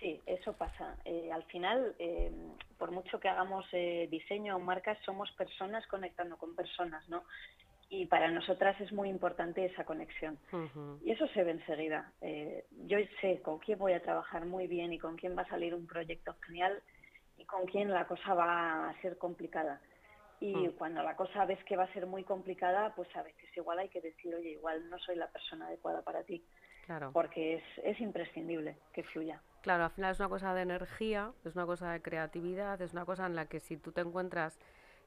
Sí, 0.03 0.21
eso 0.27 0.53
pasa. 0.53 0.97
Eh, 1.05 1.31
al 1.33 1.45
final, 1.45 1.95
eh, 2.01 2.33
por 2.77 2.91
mucho 2.91 3.21
que 3.21 3.29
hagamos 3.29 3.65
eh, 3.73 4.09
diseño 4.11 4.57
o 4.57 4.59
marcas, 4.59 4.99
somos 5.07 5.31
personas 5.33 5.87
conectando 5.87 6.37
con 6.37 6.57
personas, 6.57 7.09
¿no? 7.09 7.23
Y 7.89 8.07
para 8.07 8.29
nosotras 8.31 8.79
es 8.81 8.93
muy 8.93 9.09
importante 9.09 9.65
esa 9.65 9.85
conexión. 9.85 10.39
Y 11.05 11.13
eso 11.13 11.27
se 11.29 11.45
ve 11.45 11.53
enseguida. 11.53 12.11
yo 12.87 12.99
sé 13.21 13.41
con 13.43 13.59
quién 13.61 13.79
voy 13.79 13.93
a 13.93 14.03
trabajar 14.03 14.45
muy 14.47 14.67
bien 14.67 14.93
y 14.93 14.99
con 14.99 15.17
quién 15.17 15.37
va 15.37 15.43
a 15.43 15.49
salir 15.49 15.75
un 15.75 15.87
proyecto 15.87 16.35
genial 16.47 16.83
con 17.53 17.67
quién 17.67 17.91
la 17.91 18.07
cosa 18.07 18.33
va 18.33 18.89
a 18.89 19.01
ser 19.03 19.19
complicada. 19.19 19.79
Y 20.41 20.57
mm. 20.57 20.73
cuando 20.73 21.03
la 21.03 21.15
cosa 21.15 21.45
ves 21.45 21.63
que 21.65 21.77
va 21.77 21.85
a 21.85 21.93
ser 21.93 22.07
muy 22.07 22.25
complicada, 22.25 22.95
pues 22.95 23.15
a 23.15 23.23
veces 23.23 23.45
igual 23.55 23.79
hay 23.79 23.91
que 23.91 24.01
decir, 24.01 24.35
oye, 24.35 24.53
igual 24.53 24.89
no 24.89 24.99
soy 24.99 25.17
la 25.17 25.29
persona 25.29 25.67
adecuada 25.67 26.03
para 26.03 26.25
ti. 26.25 26.43
Claro. 26.87 27.11
Porque 27.13 27.57
es, 27.57 27.65
es 27.85 28.01
imprescindible 28.01 28.79
que 28.93 29.05
fluya. 29.05 29.41
Claro, 29.61 29.85
al 29.85 29.91
final 29.91 30.13
es 30.13 30.19
una 30.19 30.31
cosa 30.31 30.55
de 30.55 30.63
energía, 30.63 31.33
es 31.45 31.55
una 31.55 31.67
cosa 31.67 31.93
de 31.93 32.01
creatividad, 32.01 32.81
es 32.81 32.93
una 32.93 33.05
cosa 33.05 33.27
en 33.27 33.37
la 33.37 33.47
que 33.47 33.61
si 33.61 33.77
tú 33.77 33.93
te 33.93 34.01
encuentras 34.01 34.59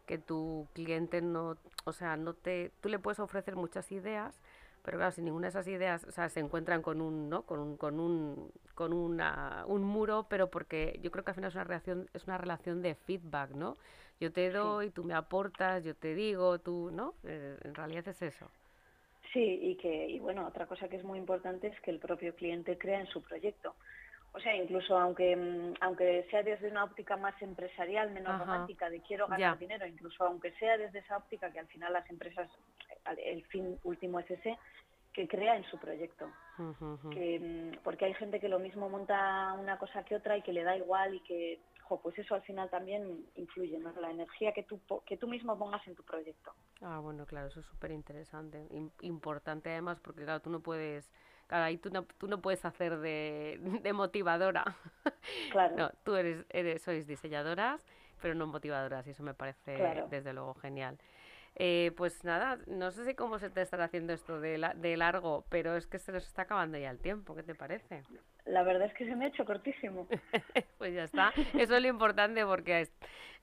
que 0.06 0.20
tu 0.20 0.68
cliente 0.74 1.22
no, 1.22 1.58
o 1.84 1.92
sea, 1.92 2.16
no 2.16 2.36
te, 2.36 2.72
tú 2.80 2.90
le 2.90 3.00
puedes 3.00 3.20
ofrecer 3.20 3.56
muchas 3.56 3.92
ideas, 3.92 4.40
pero 4.86 4.98
claro, 4.98 5.12
si 5.12 5.24
ninguna 5.24 5.48
de 5.48 5.50
esas 5.50 5.68
ideas, 5.68 6.04
o 6.04 6.12
sea, 6.12 6.30
se 6.30 6.40
encuentran 6.40 6.84
con 6.84 7.02
un, 7.02 7.28
¿no? 7.28 7.42
Con 7.42 7.60
un, 7.60 7.76
con 7.76 8.00
un, 8.00 8.52
con 8.76 8.94
una, 8.94 9.66
un 9.68 9.84
muro, 9.84 10.28
pero 10.30 10.52
porque 10.52 11.00
yo 11.02 11.10
creo 11.10 11.24
que 11.24 11.32
al 11.32 11.36
final 11.36 11.50
es 11.50 11.56
una 11.56 11.64
reacción, 11.64 12.10
es 12.14 12.26
una 12.26 12.38
relación 12.38 12.84
de 12.84 12.94
feedback, 12.94 13.50
¿no? 13.52 13.76
Yo 14.20 14.32
te 14.32 14.50
doy, 14.52 14.92
tú 14.92 15.04
me 15.04 15.16
aportas, 15.16 15.84
yo 15.84 15.96
te 15.96 16.14
digo, 16.14 16.60
tú, 16.60 16.92
¿no? 16.92 17.16
Eh, 17.24 17.58
en 17.64 17.74
realidad 17.74 18.08
es 18.08 18.22
eso. 18.22 18.50
Sí, 19.34 19.60
y 19.62 19.76
que, 19.76 20.08
y 20.08 20.20
bueno, 20.20 20.48
otra 20.48 20.68
cosa 20.68 20.88
que 20.88 20.96
es 20.96 21.04
muy 21.04 21.20
importante 21.20 21.68
es 21.68 21.82
que 21.82 21.92
el 21.92 22.00
propio 22.00 22.34
cliente 22.36 22.78
crea 22.78 23.02
en 23.02 23.08
su 23.08 23.22
proyecto. 23.22 23.76
O 24.36 24.40
sea, 24.40 24.54
incluso 24.56 24.98
aunque, 24.98 25.36
mm, 25.36 25.76
aunque 25.80 26.28
sea 26.30 26.44
desde 26.44 26.70
una 26.70 26.84
óptica 26.84 27.16
más 27.16 27.42
empresarial, 27.42 28.12
menos 28.12 28.38
romántica, 28.38 28.90
de 28.90 29.00
quiero 29.02 29.28
ganar 29.28 29.58
dinero, 29.58 29.88
incluso 29.88 30.26
aunque 30.26 30.52
sea 30.54 30.78
desde 30.78 31.00
esa 31.00 31.18
óptica 31.18 31.52
que 31.52 31.60
al 31.60 31.68
final 31.68 31.94
las 31.94 32.10
empresas, 32.10 32.50
el 33.18 33.44
fin 33.46 33.80
último 33.84 34.20
es 34.20 34.30
ese, 34.32 34.58
que 35.14 35.28
crea 35.28 35.56
en 35.56 35.64
su 35.66 35.78
proyecto. 35.78 36.28
que, 37.12 37.40
mm, 37.40 37.84
porque 37.84 38.06
hay 38.06 38.14
gente 38.14 38.40
que 38.40 38.48
lo 38.48 38.60
mismo 38.60 38.90
monta 38.90 39.54
una 39.60 39.78
cosa 39.78 40.04
que 40.04 40.16
otra 40.16 40.38
y 40.38 40.42
que 40.42 40.54
le 40.54 40.64
da 40.64 40.78
igual 40.78 41.16
y 41.16 41.20
que 41.22 41.60
pues 42.02 42.18
eso 42.18 42.34
al 42.36 42.42
final 42.42 42.70
también 42.70 43.26
influye, 43.36 43.78
¿no? 43.78 43.92
La 44.02 44.10
energía 44.10 44.52
que 44.54 44.64
tú, 44.64 44.80
que 45.06 45.18
tú 45.18 45.28
mismo 45.28 45.58
pongas 45.58 45.86
en 45.88 45.96
tu 45.96 46.04
proyecto. 46.04 46.54
Ah, 46.82 47.00
bueno, 47.00 47.26
claro, 47.26 47.48
eso 47.48 47.60
es 47.60 47.66
súper 47.68 47.92
interesante, 47.92 48.68
importante 49.02 49.70
además 49.70 50.00
porque 50.00 50.24
claro, 50.24 50.42
tú 50.42 50.50
no 50.50 50.62
puedes, 50.62 51.12
claro, 51.48 51.66
ahí 51.66 51.78
tú 51.78 51.92
no, 51.92 52.04
tú 52.18 52.28
no 52.28 52.42
puedes 52.42 52.66
hacer 52.66 52.98
de, 52.98 53.60
de 53.84 53.94
motivadora. 53.94 54.64
Claro. 55.52 55.76
no, 55.76 55.90
tú 56.04 56.16
eres, 56.16 56.46
eres, 56.50 56.84
sois 56.84 57.08
diseñadoras, 57.08 57.86
pero 58.22 58.36
no 58.36 58.46
motivadoras 58.46 59.08
y 59.08 59.12
eso 59.12 59.24
me 59.24 59.34
parece 59.34 60.04
desde 60.10 60.34
luego 60.34 60.54
genial. 60.56 60.98
Eh, 61.58 61.94
pues 61.96 62.26
nada, 62.26 62.60
no 62.68 62.92
sé 62.92 63.06
si 63.06 63.16
cómo 63.16 63.40
se 63.40 63.50
te 63.50 63.62
estará 63.62 63.86
haciendo 63.86 64.12
esto 64.12 64.42
de, 64.42 64.58
la, 64.58 64.74
de 64.74 64.98
largo, 64.98 65.46
pero 65.50 65.78
es 65.78 65.88
que 65.88 66.00
se 66.00 66.12
nos 66.12 66.26
está 66.28 66.42
acabando 66.42 66.78
ya 66.78 66.90
el 66.90 67.00
tiempo. 67.00 67.34
¿Qué 67.34 67.44
te 67.44 67.56
parece? 67.56 68.04
La 68.46 68.64
verdad 68.64 68.88
es 68.88 68.94
que 68.94 69.06
se 69.06 69.16
me 69.16 69.26
ha 69.26 69.28
hecho 69.30 69.46
cortísimo. 69.46 70.08
pues 70.78 70.94
ya 70.94 71.06
está. 71.06 71.32
Eso 71.58 71.76
es 71.76 71.82
lo 71.82 71.88
importante 71.88 72.46
porque, 72.46 72.90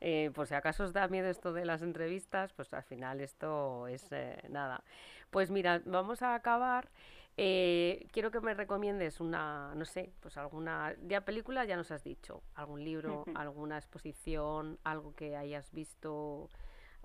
eh, 0.00 0.30
por 0.34 0.46
si 0.46 0.54
acaso 0.54 0.84
os 0.84 0.92
da 0.92 1.08
miedo 1.08 1.28
esto 1.28 1.54
de 1.54 1.64
las 1.64 1.80
entrevistas, 1.80 2.52
pues 2.52 2.72
al 2.74 2.82
final 2.82 3.20
esto 3.20 3.86
es 3.86 4.12
eh, 4.12 4.42
nada. 4.50 4.84
Pues 5.30 5.50
mira, 5.50 5.80
vamos 5.86 6.20
a 6.22 6.34
acabar. 6.34 6.90
Eh, 7.38 8.08
quiero 8.12 8.30
que 8.30 8.40
me 8.40 8.52
recomiendes 8.52 9.20
una, 9.20 9.74
no 9.74 9.86
sé, 9.86 10.12
pues 10.20 10.36
alguna, 10.36 10.94
ya 11.06 11.22
película 11.22 11.64
ya 11.64 11.76
nos 11.76 11.90
has 11.90 12.04
dicho, 12.04 12.42
algún 12.54 12.84
libro, 12.84 13.24
alguna 13.34 13.78
exposición, 13.78 14.78
algo 14.84 15.14
que 15.14 15.34
hayas 15.34 15.72
visto 15.72 16.50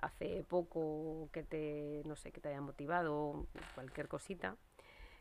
hace 0.01 0.43
poco 0.43 1.29
que 1.31 1.43
te, 1.43 2.01
no 2.05 2.15
sé, 2.15 2.31
que 2.31 2.41
te 2.41 2.49
haya 2.49 2.61
motivado, 2.61 3.47
cualquier 3.75 4.07
cosita, 4.07 4.55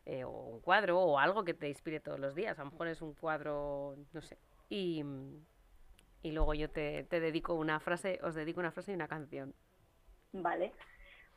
eh, 0.05 0.25
o 0.25 0.31
un 0.31 0.61
cuadro 0.61 1.01
o 1.01 1.19
algo 1.19 1.45
que 1.45 1.55
te 1.55 1.69
inspire 1.69 2.01
todos 2.01 2.21
los 2.21 2.35
días. 2.35 2.59
A 2.59 2.65
lo 2.65 2.71
mejor 2.71 2.89
es 2.89 3.03
un 3.03 3.15
cuadro, 3.15 3.97
no 4.13 4.21
sé. 4.21 4.39
Y, 4.69 5.03
y 6.23 6.33
luego 6.33 6.55
yo 6.55 6.71
te, 6.71 7.05
te 7.05 7.21
dedico 7.21 7.55
una 7.55 7.81
frase, 7.81 8.19
os 8.23 8.35
dedico 8.35 8.61
una 8.61 8.73
frase 8.73 8.93
y 8.93 8.95
una 8.95 9.09
canción. 9.09 9.55
Vale. 10.33 10.73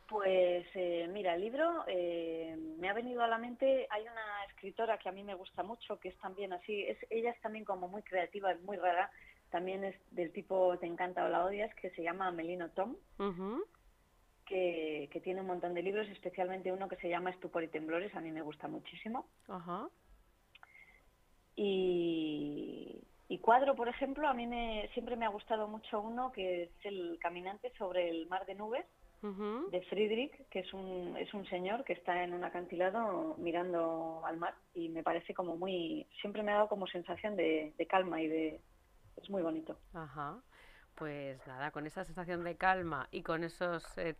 Pues 0.10 0.66
eh, 0.74 1.08
mira, 1.12 1.36
el 1.36 1.42
libro 1.42 1.84
eh, 1.86 2.58
me 2.80 2.90
ha 2.90 2.94
venido 2.94 3.22
a 3.22 3.28
la 3.28 3.38
mente, 3.38 3.86
hay 3.92 4.02
una 4.02 4.46
escritora 4.48 4.98
que 4.98 5.08
a 5.08 5.12
mí 5.12 5.24
me 5.24 5.36
gusta 5.36 5.62
mucho, 5.62 6.00
que 6.00 6.10
es 6.10 6.18
también 6.18 6.52
así, 6.52 6.82
es, 6.82 6.98
ella 7.12 7.30
es 7.30 7.40
también 7.42 7.64
como 7.64 7.88
muy 7.88 8.02
creativa, 8.02 8.52
es 8.52 8.60
muy 8.64 8.78
rara, 8.78 9.12
también 9.50 9.84
es 9.84 9.96
del 10.12 10.32
tipo 10.32 10.78
Te 10.80 10.86
encanta 10.86 11.26
o 11.26 11.30
la 11.30 11.46
odias, 11.46 11.74
que 11.76 11.90
se 11.92 12.04
llama 12.04 12.32
Melino 12.32 12.70
Tom, 12.70 12.96
que, 14.46 15.22
tiene 15.24 15.42
un 15.42 15.48
montón 15.48 15.74
de 15.74 15.84
libros, 15.84 16.08
especialmente 16.10 16.72
uno 16.72 16.90
que 16.90 16.96
se 16.98 17.10
llama 17.10 17.30
Estupor 17.30 17.64
y 17.64 17.68
Temblores, 17.68 18.14
a 18.16 18.22
mí 18.22 18.32
me 18.32 18.42
gusta 18.42 18.68
muchísimo. 18.68 19.28
Y, 21.56 23.38
cuadro, 23.42 23.76
por 23.76 23.88
ejemplo, 23.88 24.28
a 24.28 24.34
mí 24.34 24.48
me, 24.48 24.90
siempre 24.94 25.16
me 25.16 25.26
ha 25.26 25.30
gustado 25.30 25.68
mucho 25.68 26.02
uno 26.02 26.32
que 26.32 26.64
es 26.64 26.70
El 26.84 27.18
Caminante 27.20 27.72
sobre 27.78 28.10
el 28.10 28.28
Mar 28.28 28.46
de 28.46 28.56
Nubes, 28.56 28.86
de 29.22 29.82
Friedrich, 29.90 30.48
que 30.50 30.60
es 30.60 30.74
un, 30.74 31.16
es 31.18 31.34
un 31.34 31.46
señor 31.48 31.84
que 31.84 31.94
está 31.94 32.24
en 32.24 32.34
un 32.34 32.44
acantilado 32.44 33.36
mirando 33.38 34.22
al 34.26 34.38
mar 34.38 34.56
y 34.74 34.88
me 34.88 35.04
parece 35.04 35.34
como 35.34 35.58
muy, 35.58 36.08
siempre 36.22 36.42
me 36.42 36.52
ha 36.52 36.56
dado 36.56 36.70
como 36.70 36.88
sensación 36.88 37.36
de 37.36 37.88
calma 37.90 38.22
y 38.22 38.28
de, 38.28 38.62
es 39.22 39.30
muy 39.30 39.42
bonito. 39.42 39.78
Ajá. 39.94 40.42
Pues 40.96 41.40
nada, 41.48 41.72
con 41.72 41.88
esa 41.88 42.04
sensación 42.04 42.44
de 42.44 42.58
calma 42.58 43.08
y 43.10 43.24
con 43.24 43.46
esos 43.46 43.98
eh, 43.98 44.16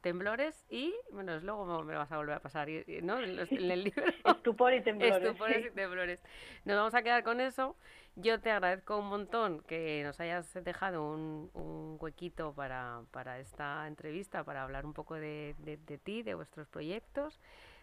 temblores 0.00 0.64
y, 0.70 0.94
bueno, 1.12 1.38
luego 1.40 1.82
me 1.82 1.94
vas 1.94 2.10
a 2.10 2.16
volver 2.16 2.36
a 2.36 2.40
pasar, 2.40 2.68
¿no? 3.02 3.20
En, 3.20 3.38
el 3.70 3.84
libro. 3.84 4.02
Estupor 4.24 4.72
y 4.72 4.82
temblores. 4.82 5.22
Estupores 5.22 5.66
y 5.66 5.70
temblores. 5.72 6.22
Nos 6.64 6.76
vamos 6.78 6.94
a 6.94 7.02
quedar 7.02 7.22
con 7.22 7.42
eso. 7.42 7.76
Yo 8.14 8.40
te 8.40 8.50
agradezco 8.50 8.96
un 8.96 9.08
montón 9.08 9.60
que 9.64 10.02
nos 10.04 10.18
hayas 10.18 10.54
dejado 10.64 11.06
un, 11.06 11.50
un 11.52 11.98
huequito 12.00 12.54
para, 12.54 13.02
para, 13.10 13.38
esta 13.38 13.86
entrevista, 13.86 14.42
para 14.42 14.62
hablar 14.62 14.86
un 14.86 14.94
poco 14.94 15.16
de, 15.16 15.54
de, 15.58 15.76
de 15.76 15.98
ti, 15.98 16.22
de 16.22 16.34
vuestros 16.34 16.66
proyectos. 16.66 17.38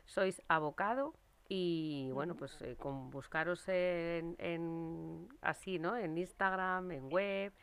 Sois 0.06 0.42
abocado, 0.48 1.14
y 1.56 2.10
bueno, 2.10 2.36
pues 2.36 2.60
eh, 2.64 2.76
con 2.80 3.12
buscaros 3.12 3.68
en, 3.68 4.36
en, 4.40 5.30
así, 5.44 5.78
¿no? 5.78 5.96
En 5.96 6.18
Instagram, 6.18 6.90
en 6.90 7.12
web. 7.12 7.54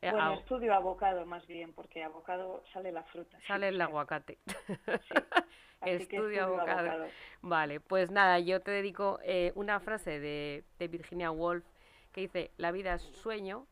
Eh, 0.00 0.10
bueno, 0.10 0.32
estudio 0.32 0.72
abocado 0.72 1.26
más 1.26 1.46
bien, 1.46 1.74
porque 1.74 2.02
abocado 2.02 2.64
sale 2.72 2.90
la 2.90 3.02
fruta. 3.02 3.38
Sale 3.46 3.68
el 3.68 3.78
aguacate. 3.82 4.38
estudio, 5.82 6.44
abocado. 6.44 7.06
Vale, 7.42 7.80
pues 7.80 8.10
nada, 8.10 8.38
yo 8.38 8.62
te 8.62 8.70
dedico 8.70 9.18
eh, 9.22 9.52
una 9.56 9.78
frase 9.78 10.20
de, 10.20 10.64
de 10.78 10.88
Virginia 10.88 11.30
Woolf 11.30 11.66
que 12.12 12.22
dice, 12.22 12.50
la 12.56 12.72
vida 12.72 12.94
es 12.94 13.02
sueño, 13.02 13.66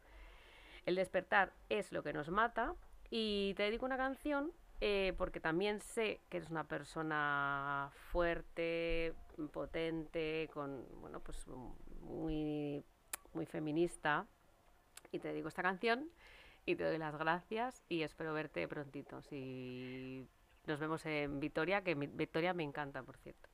el 0.85 0.97
despertar 0.97 1.55
es 1.71 1.93
lo 1.93 2.03
que 2.03 2.13
nos 2.13 2.29
mata, 2.29 2.75
y 3.09 3.55
te 3.55 3.63
dedico 3.63 3.87
una 3.87 3.97
canción 3.97 4.53
eh, 4.85 5.15
porque 5.17 5.39
también 5.39 5.79
sé 5.79 6.21
que 6.29 6.39
eres 6.39 6.51
una 6.51 6.65
persona 6.65 7.93
fuerte, 8.11 9.15
potente, 9.53 10.51
con 10.53 10.85
bueno, 11.01 11.21
pues 11.21 11.47
muy, 12.01 12.83
muy 13.33 13.47
feminista. 13.47 14.27
Y 15.13 15.21
te 15.21 15.33
digo 15.33 15.47
esta 15.47 15.63
canción 15.63 16.11
y 16.67 16.75
te 16.75 16.83
doy 16.83 16.99
las 16.99 17.17
gracias 17.17 17.85
y 17.89 18.03
espero 18.03 18.35
verte 18.35 18.67
prontito. 18.67 19.23
Si 19.23 20.27
nos 20.67 20.81
vemos 20.81 21.07
en 21.07 21.39
Victoria, 21.39 21.83
que 21.83 21.95
Victoria 21.95 22.53
me 22.53 22.65
encanta, 22.65 23.05
por 23.05 23.17
cierto. 23.19 23.49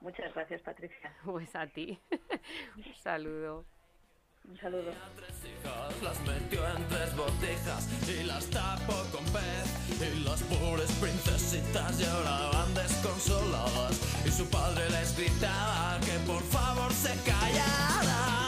Muchas 0.00 0.32
gracias, 0.32 0.62
Patricia. 0.62 1.14
Pues 1.22 1.54
a 1.54 1.66
ti. 1.66 2.00
Un 2.78 2.94
saludo. 2.94 3.66
Un 4.48 4.58
saludo. 4.58 4.92
Las 6.02 6.20
metió 6.20 6.68
en 6.68 6.88
tres 6.88 7.16
botijas 7.16 7.88
y 8.06 8.24
las 8.24 8.44
tapó 8.46 9.02
con 9.10 9.24
pez. 9.26 9.66
Y 10.00 10.20
las 10.20 10.42
pobres 10.42 10.90
princesitas 11.00 11.98
lloraban 11.98 12.74
desconsoladas. 12.74 13.98
Y 14.26 14.30
su 14.30 14.46
padre 14.50 14.90
les 14.90 15.16
gritaba 15.16 15.98
que 16.00 16.18
por 16.26 16.42
favor 16.42 16.92
se 16.92 17.14
callaran. 17.24 18.43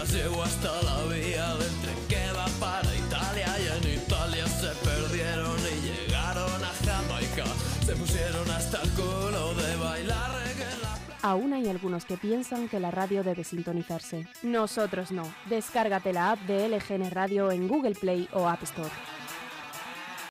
Las 0.00 0.12
llevo 0.14 0.42
hasta 0.42 0.82
la 0.82 1.14
vía 1.14 1.54
del 1.56 1.74
tren 1.82 1.96
que 2.08 2.24
para 2.58 2.94
Italia. 2.94 3.46
Y 3.58 3.66
en 3.76 4.02
Italia 4.02 4.46
se 4.46 4.68
perdieron 4.84 5.58
y 5.60 6.06
llegaron 6.06 6.64
a 6.64 6.72
Jamaica. 6.84 7.44
Se 7.84 7.94
pusieron 7.94 8.50
hasta 8.50 8.80
el 8.82 8.90
culo 8.90 9.54
de 9.54 9.76
bailar 9.76 10.30
reggae 10.32 10.64
Aún 11.22 11.52
hay 11.52 11.68
algunos 11.68 12.06
que 12.06 12.16
piensan 12.16 12.68
que 12.68 12.80
la 12.80 12.90
radio 12.90 13.22
debe 13.22 13.44
sintonizarse. 13.44 14.26
Nosotros 14.42 15.12
no. 15.12 15.24
Descárgate 15.50 16.14
la 16.14 16.32
app 16.32 16.40
de 16.46 16.68
LGN 16.68 17.10
Radio 17.10 17.50
en 17.50 17.68
Google 17.68 17.94
Play 17.94 18.26
o 18.32 18.48
App 18.48 18.62
Store. 18.62 18.90